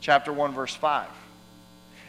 chapter 0.01 0.33
1 0.33 0.53
verse 0.53 0.73
5. 0.73 1.07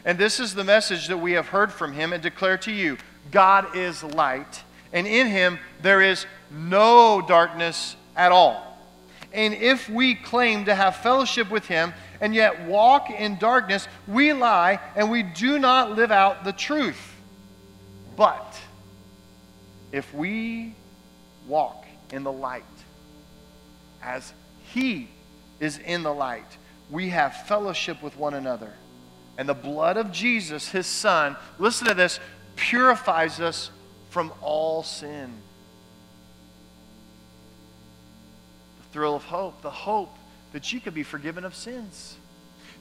And 0.03 0.17
this 0.17 0.39
is 0.39 0.55
the 0.55 0.63
message 0.63 1.07
that 1.07 1.17
we 1.17 1.33
have 1.33 1.47
heard 1.47 1.71
from 1.71 1.93
him 1.93 2.11
and 2.11 2.23
declare 2.23 2.57
to 2.59 2.71
you 2.71 2.97
God 3.29 3.75
is 3.75 4.03
light, 4.03 4.63
and 4.91 5.05
in 5.05 5.27
him 5.27 5.59
there 5.83 6.01
is 6.01 6.25
no 6.49 7.21
darkness 7.21 7.95
at 8.15 8.31
all. 8.31 8.70
And 9.33 9.53
if 9.53 9.89
we 9.89 10.15
claim 10.15 10.65
to 10.65 10.75
have 10.75 10.97
fellowship 10.97 11.49
with 11.49 11.65
him 11.65 11.93
and 12.19 12.35
yet 12.35 12.65
walk 12.65 13.09
in 13.09 13.37
darkness, 13.37 13.87
we 14.07 14.33
lie 14.33 14.79
and 14.95 15.09
we 15.09 15.23
do 15.23 15.57
not 15.57 15.95
live 15.95 16.11
out 16.11 16.43
the 16.43 16.51
truth. 16.51 17.15
But 18.15 18.59
if 19.91 20.13
we 20.13 20.75
walk 21.47 21.85
in 22.11 22.23
the 22.23 22.31
light 22.31 22.63
as 24.03 24.33
he 24.73 25.07
is 25.59 25.77
in 25.77 26.03
the 26.03 26.13
light, 26.13 26.57
we 26.89 27.09
have 27.09 27.35
fellowship 27.47 28.03
with 28.03 28.17
one 28.17 28.33
another 28.33 28.73
and 29.37 29.47
the 29.49 29.53
blood 29.55 29.97
of 29.97 30.11
Jesus, 30.11 30.69
his 30.69 30.85
son, 30.85 31.35
listen 31.57 31.87
to 31.87 31.93
this, 31.93 32.19
purifies 32.55 33.39
us 33.39 33.71
from 34.09 34.31
all 34.41 34.83
sin. 34.83 35.33
The 38.77 38.80
thrill 38.91 39.15
of 39.15 39.23
hope, 39.23 39.61
the 39.61 39.71
hope 39.71 40.15
that 40.53 40.71
you 40.73 40.79
could 40.79 40.93
be 40.93 41.03
forgiven 41.03 41.45
of 41.45 41.55
sins. 41.55 42.17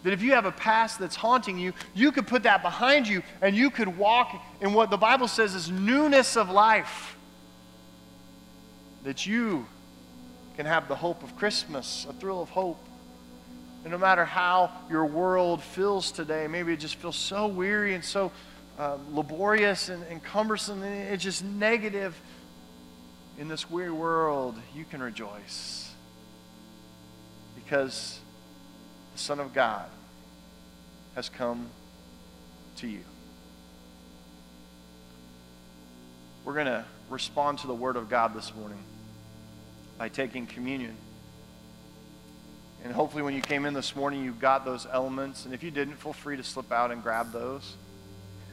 That 0.03 0.13
if 0.13 0.23
you 0.23 0.33
have 0.33 0.47
a 0.47 0.53
past 0.53 0.99
that's 0.99 1.17
haunting 1.17 1.59
you, 1.59 1.73
you 1.95 2.11
could 2.11 2.27
put 2.27 2.45
that 2.45 2.63
behind 2.63 3.07
you 3.07 3.23
and 3.43 3.55
you 3.55 3.71
could 3.71 3.99
walk 3.99 4.35
in 4.61 4.73
what 4.73 4.91
the 4.91 4.97
Bible 4.97 5.29
says 5.29 5.55
is 5.55 5.71
newness 5.71 6.37
of 6.37 6.51
life. 6.51 7.17
That 9.05 9.27
you 9.27 9.67
can 10.57 10.67
have 10.67 10.89
the 10.89 10.97
hope 10.97 11.23
of 11.23 11.37
Christmas, 11.37 12.07
a 12.09 12.13
thrill 12.15 12.43
of 12.43 12.51
hope. 12.51 12.79
And 13.85 13.93
no 13.93 13.99
matter 13.99 14.25
how 14.25 14.71
your 14.91 15.07
world 15.07 15.63
feels 15.63 16.13
today, 16.13 16.47
maybe 16.47 16.73
it 16.73 16.81
just 16.81 16.97
feels 16.97 17.17
so 17.17 17.47
weary 17.47 17.95
and 17.95 18.05
so 18.05 18.33
uh, 18.79 18.97
laborious 19.13 19.91
and, 19.91 20.03
and 20.05 20.23
cumbersome, 20.23 20.83
and 20.83 21.13
it's 21.13 21.23
just 21.23 21.45
negative. 21.45 22.19
In 23.39 23.49
this 23.49 23.71
weary 23.71 23.91
world, 23.91 24.57
you 24.75 24.85
can 24.85 25.03
rejoice 25.03 25.90
because 27.71 28.19
the 29.13 29.19
Son 29.21 29.39
of 29.39 29.55
God 29.55 29.89
has 31.15 31.29
come 31.29 31.69
to 32.79 32.89
you. 32.89 33.05
We're 36.45 36.55
going 36.55 36.67
to 36.67 36.85
respond 37.09 37.61
to 37.61 37.69
the 37.69 37.75
Word 37.75 37.95
of 37.95 38.11
God 38.11 38.35
this 38.35 38.53
morning 38.57 38.83
by 39.99 40.09
taking 40.09 40.49
communion. 40.49 40.97
And 42.83 42.93
hopefully, 42.93 43.23
when 43.23 43.35
you 43.35 43.41
came 43.41 43.65
in 43.65 43.73
this 43.73 43.95
morning, 43.95 44.25
you 44.25 44.33
got 44.33 44.65
those 44.65 44.89
elements. 44.93 45.45
And 45.45 45.55
if 45.55 45.63
you 45.63 45.71
didn't, 45.71 45.95
feel 45.95 46.13
free 46.13 46.37
to 46.39 46.43
slip 46.43 46.73
out 46.73 46.91
and 46.91 47.01
grab 47.01 47.31
those. 47.33 47.77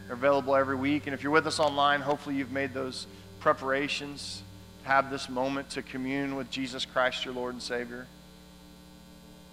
They're 0.06 0.16
available 0.16 0.56
every 0.56 0.76
week. 0.76 1.08
And 1.08 1.16
if 1.16 1.24
you're 1.24 1.32
with 1.32 1.48
us 1.48 1.60
online, 1.60 2.02
hopefully, 2.02 2.36
you've 2.36 2.52
made 2.52 2.72
those 2.72 3.08
preparations 3.40 4.44
to 4.84 4.90
have 4.90 5.10
this 5.10 5.28
moment 5.28 5.72
to 5.72 5.82
commune 5.82 6.36
with 6.36 6.52
Jesus 6.52 6.86
Christ, 6.86 7.26
your 7.26 7.34
Lord 7.34 7.56
and 7.56 7.64
Savior. 7.64 8.06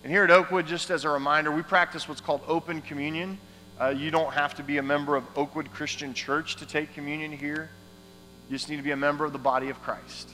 And 0.05 0.13
here 0.13 0.23
at 0.23 0.31
Oakwood, 0.31 0.67
just 0.67 0.91
as 0.91 1.05
a 1.05 1.09
reminder, 1.09 1.51
we 1.51 1.63
practice 1.63 2.09
what's 2.09 2.21
called 2.21 2.43
open 2.47 2.81
communion. 2.81 3.39
Uh, 3.81 3.89
you 3.89 4.13
don't 4.13 4.33
have 4.33 4.55
to 4.55 4.63
be 4.63 4.77
a 4.77 4.83
member 4.83 5.17
of 5.17 5.25
Oakwood 5.37 5.73
Christian 5.73 6.15
Church 6.15 6.55
to 6.57 6.67
take 6.67 6.95
communion 6.95 7.33
here. 7.33 7.71
You 8.49 8.57
just 8.57 8.71
need 8.71 8.77
to 8.77 8.83
be 8.83 8.93
a 8.93 8.97
member 8.97 9.25
of 9.25 9.33
the 9.33 9.39
body 9.39 9.71
of 9.71 9.83
Christ, 9.83 10.31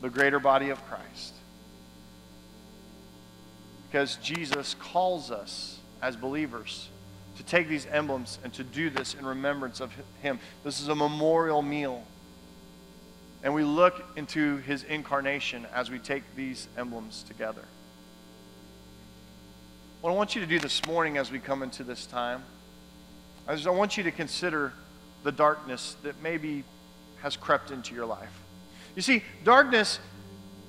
the 0.00 0.08
greater 0.08 0.38
body 0.38 0.70
of 0.70 0.82
Christ 0.86 1.34
because 3.96 4.16
Jesus 4.16 4.74
calls 4.78 5.30
us 5.30 5.78
as 6.02 6.16
believers 6.16 6.90
to 7.38 7.42
take 7.42 7.66
these 7.66 7.86
emblems 7.86 8.38
and 8.44 8.52
to 8.52 8.62
do 8.62 8.90
this 8.90 9.14
in 9.14 9.24
remembrance 9.24 9.80
of 9.80 9.90
Him. 10.20 10.38
This 10.64 10.80
is 10.80 10.88
a 10.88 10.94
memorial 10.94 11.62
meal. 11.62 12.02
And 13.42 13.54
we 13.54 13.64
look 13.64 14.04
into 14.16 14.58
His 14.58 14.82
incarnation 14.82 15.66
as 15.72 15.90
we 15.90 15.98
take 15.98 16.22
these 16.34 16.68
emblems 16.76 17.22
together. 17.26 17.62
What 20.00 20.10
I 20.10 20.14
want 20.14 20.34
you 20.34 20.40
to 20.40 20.46
do 20.46 20.58
this 20.58 20.84
morning 20.86 21.16
as 21.16 21.30
we 21.30 21.38
come 21.38 21.62
into 21.62 21.82
this 21.84 22.06
time 22.06 22.42
is 23.48 23.66
I 23.66 23.70
want 23.70 23.96
you 23.96 24.02
to 24.04 24.10
consider 24.10 24.72
the 25.22 25.32
darkness 25.32 25.96
that 26.02 26.22
maybe 26.22 26.64
has 27.22 27.36
crept 27.36 27.70
into 27.70 27.94
your 27.94 28.06
life. 28.06 28.42
You 28.94 29.02
see, 29.02 29.22
darkness 29.44 29.98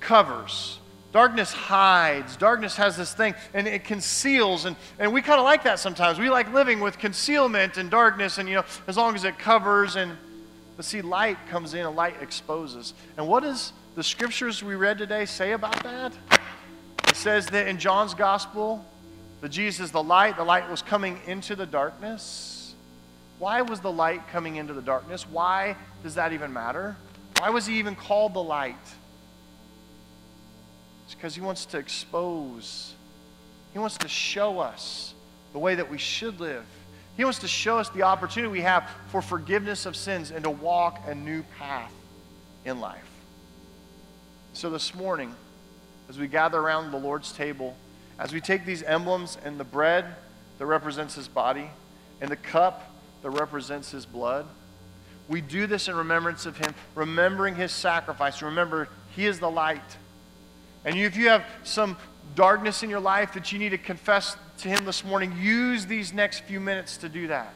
covers 0.00 0.78
Darkness 1.10 1.52
hides. 1.52 2.36
Darkness 2.36 2.76
has 2.76 2.96
this 2.96 3.14
thing, 3.14 3.34
and 3.54 3.66
it 3.66 3.84
conceals. 3.84 4.66
And, 4.66 4.76
and 4.98 5.12
we 5.12 5.22
kind 5.22 5.38
of 5.38 5.44
like 5.44 5.64
that 5.64 5.78
sometimes. 5.78 6.18
We 6.18 6.28
like 6.28 6.52
living 6.52 6.80
with 6.80 6.98
concealment 6.98 7.78
and 7.78 7.90
darkness, 7.90 8.38
and, 8.38 8.48
you 8.48 8.56
know, 8.56 8.64
as 8.86 8.96
long 8.96 9.14
as 9.14 9.24
it 9.24 9.38
covers. 9.38 9.96
And, 9.96 10.16
but 10.76 10.84
see, 10.84 11.00
light 11.00 11.38
comes 11.48 11.72
in 11.72 11.86
and 11.86 11.96
light 11.96 12.16
exposes. 12.20 12.92
And 13.16 13.26
what 13.26 13.42
does 13.42 13.72
the 13.94 14.04
scriptures 14.04 14.62
we 14.62 14.74
read 14.74 14.98
today 14.98 15.24
say 15.24 15.52
about 15.52 15.82
that? 15.82 16.12
It 17.08 17.16
says 17.16 17.46
that 17.46 17.68
in 17.68 17.78
John's 17.78 18.12
gospel, 18.12 18.84
that 19.40 19.50
Jesus 19.50 19.86
is 19.86 19.90
the 19.92 20.02
light. 20.02 20.36
The 20.36 20.44
light 20.44 20.68
was 20.70 20.82
coming 20.82 21.20
into 21.26 21.56
the 21.56 21.66
darkness. 21.66 22.74
Why 23.38 23.62
was 23.62 23.80
the 23.80 23.92
light 23.92 24.26
coming 24.28 24.56
into 24.56 24.72
the 24.72 24.82
darkness? 24.82 25.28
Why 25.28 25.76
does 26.02 26.16
that 26.16 26.32
even 26.32 26.52
matter? 26.52 26.96
Why 27.38 27.50
was 27.50 27.66
he 27.66 27.78
even 27.78 27.94
called 27.94 28.34
the 28.34 28.42
light? 28.42 28.76
It's 31.08 31.14
because 31.14 31.34
He 31.34 31.40
wants 31.40 31.64
to 31.64 31.78
expose, 31.78 32.92
He 33.72 33.78
wants 33.78 33.96
to 33.98 34.08
show 34.08 34.58
us 34.58 35.14
the 35.54 35.58
way 35.58 35.74
that 35.74 35.88
we 35.88 35.96
should 35.96 36.38
live. 36.38 36.66
He 37.16 37.24
wants 37.24 37.38
to 37.38 37.48
show 37.48 37.78
us 37.78 37.88
the 37.88 38.02
opportunity 38.02 38.52
we 38.52 38.60
have 38.60 38.86
for 39.06 39.22
forgiveness 39.22 39.86
of 39.86 39.96
sins 39.96 40.30
and 40.30 40.44
to 40.44 40.50
walk 40.50 41.00
a 41.06 41.14
new 41.14 41.42
path 41.58 41.90
in 42.66 42.78
life. 42.78 43.08
So 44.52 44.68
this 44.68 44.94
morning, 44.94 45.34
as 46.10 46.18
we 46.18 46.28
gather 46.28 46.60
around 46.60 46.90
the 46.90 46.98
Lord's 46.98 47.32
table, 47.32 47.74
as 48.18 48.32
we 48.32 48.40
take 48.40 48.64
these 48.64 48.82
emblems 48.82 49.38
and 49.44 49.58
the 49.58 49.64
bread 49.64 50.04
that 50.58 50.66
represents 50.66 51.14
his 51.14 51.28
body 51.28 51.70
and 52.20 52.30
the 52.30 52.36
cup 52.36 52.92
that 53.22 53.30
represents 53.30 53.90
his 53.90 54.04
blood, 54.04 54.46
we 55.28 55.40
do 55.40 55.66
this 55.66 55.88
in 55.88 55.94
remembrance 55.94 56.46
of 56.46 56.56
him, 56.56 56.74
remembering 56.94 57.54
his 57.54 57.70
sacrifice. 57.70 58.42
Remember, 58.42 58.88
he 59.14 59.26
is 59.26 59.38
the 59.38 59.50
light. 59.50 59.96
And 60.84 60.98
if 60.98 61.16
you 61.16 61.28
have 61.28 61.44
some 61.64 61.96
darkness 62.34 62.82
in 62.82 62.90
your 62.90 63.00
life 63.00 63.34
that 63.34 63.52
you 63.52 63.58
need 63.58 63.70
to 63.70 63.78
confess 63.78 64.36
to 64.58 64.68
him 64.68 64.84
this 64.84 65.04
morning, 65.04 65.34
use 65.38 65.86
these 65.86 66.12
next 66.12 66.40
few 66.40 66.60
minutes 66.60 66.96
to 66.98 67.08
do 67.08 67.28
that. 67.28 67.52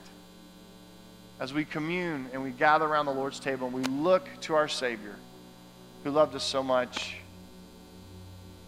As 1.41 1.53
we 1.53 1.65
commune 1.65 2.29
and 2.33 2.43
we 2.43 2.51
gather 2.51 2.85
around 2.85 3.07
the 3.07 3.13
Lord's 3.13 3.41
table 3.41 3.67
and 3.67 3.75
we 3.75 3.85
look 3.85 4.29
to 4.43 4.55
our 4.55 4.69
Savior 4.69 5.17
who 6.05 6.11
loved 6.11 6.35
us 6.37 6.45
so 6.45 6.63
much 6.63 7.17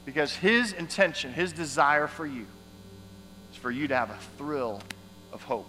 because 0.05 0.35
his 0.35 0.73
intention, 0.73 1.33
his 1.33 1.53
desire 1.53 2.07
for 2.07 2.27
you, 2.27 2.47
is 3.51 3.57
for 3.57 3.71
you 3.71 3.89
to 3.89 3.97
have 3.97 4.11
a 4.11 4.19
thrill 4.39 4.81
of 5.33 5.43
hope 5.43 5.69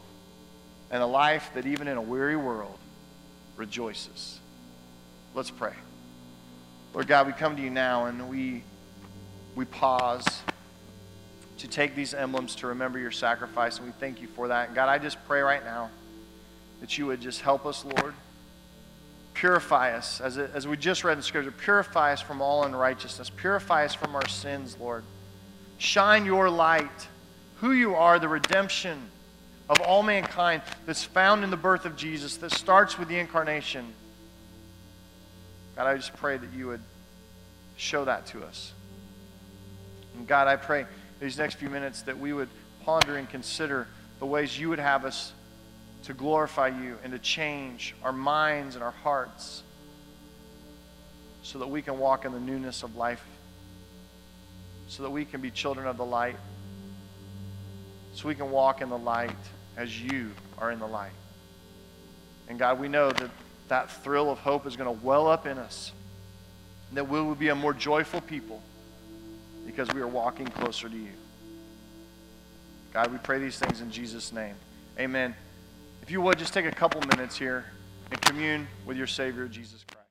and 0.91 1.02
a 1.02 1.06
life 1.06 1.52
that, 1.56 1.65
even 1.65 1.88
in 1.88 1.98
a 1.98 2.02
weary 2.02 2.36
world, 2.36 2.78
rejoices. 3.56 4.39
Let's 5.34 5.52
pray. 5.52 5.74
Lord 6.93 7.08
God, 7.08 7.28
we 7.28 7.34
come 7.34 7.56
to 7.56 7.62
you 7.62 7.69
now 7.69 8.06
and 8.06 8.30
we, 8.30 8.63
we 9.56 9.65
pause 9.65 10.26
to 11.58 11.67
take 11.67 11.95
these 11.95 12.13
emblems 12.13 12.56
to 12.56 12.67
remember 12.67 13.00
your 13.00 13.12
sacrifice, 13.12 13.78
and 13.78 13.88
we 13.88 13.93
thank 14.00 14.21
you 14.21 14.28
for 14.28 14.50
that. 14.50 14.67
And 14.67 14.76
God, 14.76 14.89
I 14.89 14.98
just 14.98 15.17
pray 15.26 15.41
right 15.41 15.63
now 15.63 15.89
that 16.82 16.98
you 16.98 17.06
would 17.06 17.21
just 17.21 17.41
help 17.41 17.65
us, 17.65 17.86
Lord 17.86 18.13
Purify 19.36 19.95
us, 19.95 20.21
as, 20.21 20.38
it, 20.38 20.50
as 20.54 20.67
we 20.67 20.78
just 20.78 21.04
read 21.04 21.17
in 21.17 21.21
Scripture, 21.21 21.52
purify 21.52 22.13
us 22.13 22.21
from 22.21 22.41
all 22.41 22.63
unrighteousness. 22.63 23.30
Purify 23.30 23.86
us 23.86 23.93
from 23.93 24.15
our 24.15 24.28
sins, 24.28 24.78
Lord. 24.80 25.04
Shine 25.78 26.26
your 26.26 26.50
light, 26.50 27.08
who 27.58 27.74
you 27.74 27.95
are, 27.95 28.17
the 28.17 28.30
redemption 28.30 29.10
of 29.69 29.82
all 29.82 30.04
mankind 30.04 30.62
that's 30.86 31.04
found 31.04 31.43
in 31.43 31.50
the 31.50 31.58
birth 31.58 31.86
of 31.86 31.95
Jesus, 31.98 32.38
that 32.38 32.52
starts 32.52 32.98
with 32.98 33.08
the 33.10 33.19
incarnation. 33.19 33.93
God, 35.76 35.88
I 35.88 35.95
just 35.95 36.15
pray 36.15 36.38
that 36.38 36.54
you 36.54 36.67
would 36.67 36.82
show 37.76 38.06
that 38.06 38.26
to 38.28 38.43
us. 38.43 38.71
And 40.15 40.26
God, 40.26 40.48
I 40.48 40.56
pray 40.56 40.86
these 41.19 41.38
next 41.38 41.56
few 41.56 41.69
minutes 41.69 42.04
that 42.04 42.17
we 42.17 42.32
would 42.32 42.50
ponder 42.84 43.17
and 43.17 43.30
consider 43.30 43.88
the 44.19 44.26
ways 44.26 44.58
you 44.58 44.69
would 44.69 44.80
have 44.80 45.04
us 45.04 45.34
to 46.06 46.13
glorify 46.13 46.68
you 46.68 46.98
and 47.04 47.12
to 47.12 47.20
change 47.20 47.96
our 48.04 48.13
minds 48.13 48.76
and 48.76 48.84
our 48.84 48.91
hearts 48.91 49.63
so 51.41 51.60
that 51.60 51.68
we 51.68 51.82
can 51.82 51.98
walk 51.98 52.26
in 52.26 52.32
the 52.32 52.39
newness 52.39 52.84
of 52.84 52.96
life, 52.96 53.24
so 54.88 55.04
that 55.04 55.10
we 55.10 55.26
can 55.26 55.41
be 55.41 55.50
children 55.50 55.88
of 55.88 55.98
the 55.98 56.06
light, 56.06 56.38
so 58.13 58.28
we 58.28 58.36
can 58.36 58.52
walk 58.52 58.82
in 58.82 58.89
the 58.89 58.98
light 58.98 59.36
as 59.78 60.00
you 60.00 60.32
are 60.60 60.72
in 60.72 60.80
the 60.80 60.88
light. 60.88 61.12
And 62.50 62.60
God, 62.60 62.80
we 62.80 62.88
know 62.88 63.12
that 63.12 63.32
that 63.68 63.89
thrill 64.04 64.30
of 64.30 64.38
hope 64.39 64.68
is 64.68 64.76
going 64.76 64.96
to 64.96 65.06
well 65.06 65.28
up 65.28 65.48
in 65.48 65.58
us, 65.58 65.91
and 66.89 66.98
that 66.98 67.10
we 67.10 67.20
will 67.20 67.36
be 67.36 67.50
a 67.50 67.56
more 67.56 67.74
joyful 67.74 68.22
people 68.22 68.62
because 69.65 69.91
we 69.91 70.02
are 70.02 70.08
walking 70.08 70.48
closer 70.48 70.88
to 70.88 70.96
you. 70.96 71.10
God, 72.94 73.12
we 73.12 73.18
pray 73.18 73.39
these 73.39 73.58
things 73.58 73.82
in 73.82 73.89
Jesus' 73.89 74.32
name. 74.32 74.56
Amen. 75.00 75.36
If 76.06 76.12
you 76.12 76.22
would, 76.22 76.38
just 76.38 76.54
take 76.54 76.68
a 76.68 76.72
couple 76.72 77.02
minutes 77.08 77.36
here 77.36 77.65
and 78.12 78.22
commune 78.22 78.68
with 78.86 78.96
your 78.96 79.08
Savior, 79.08 79.48
Jesus 79.48 79.84
Christ. 79.84 80.05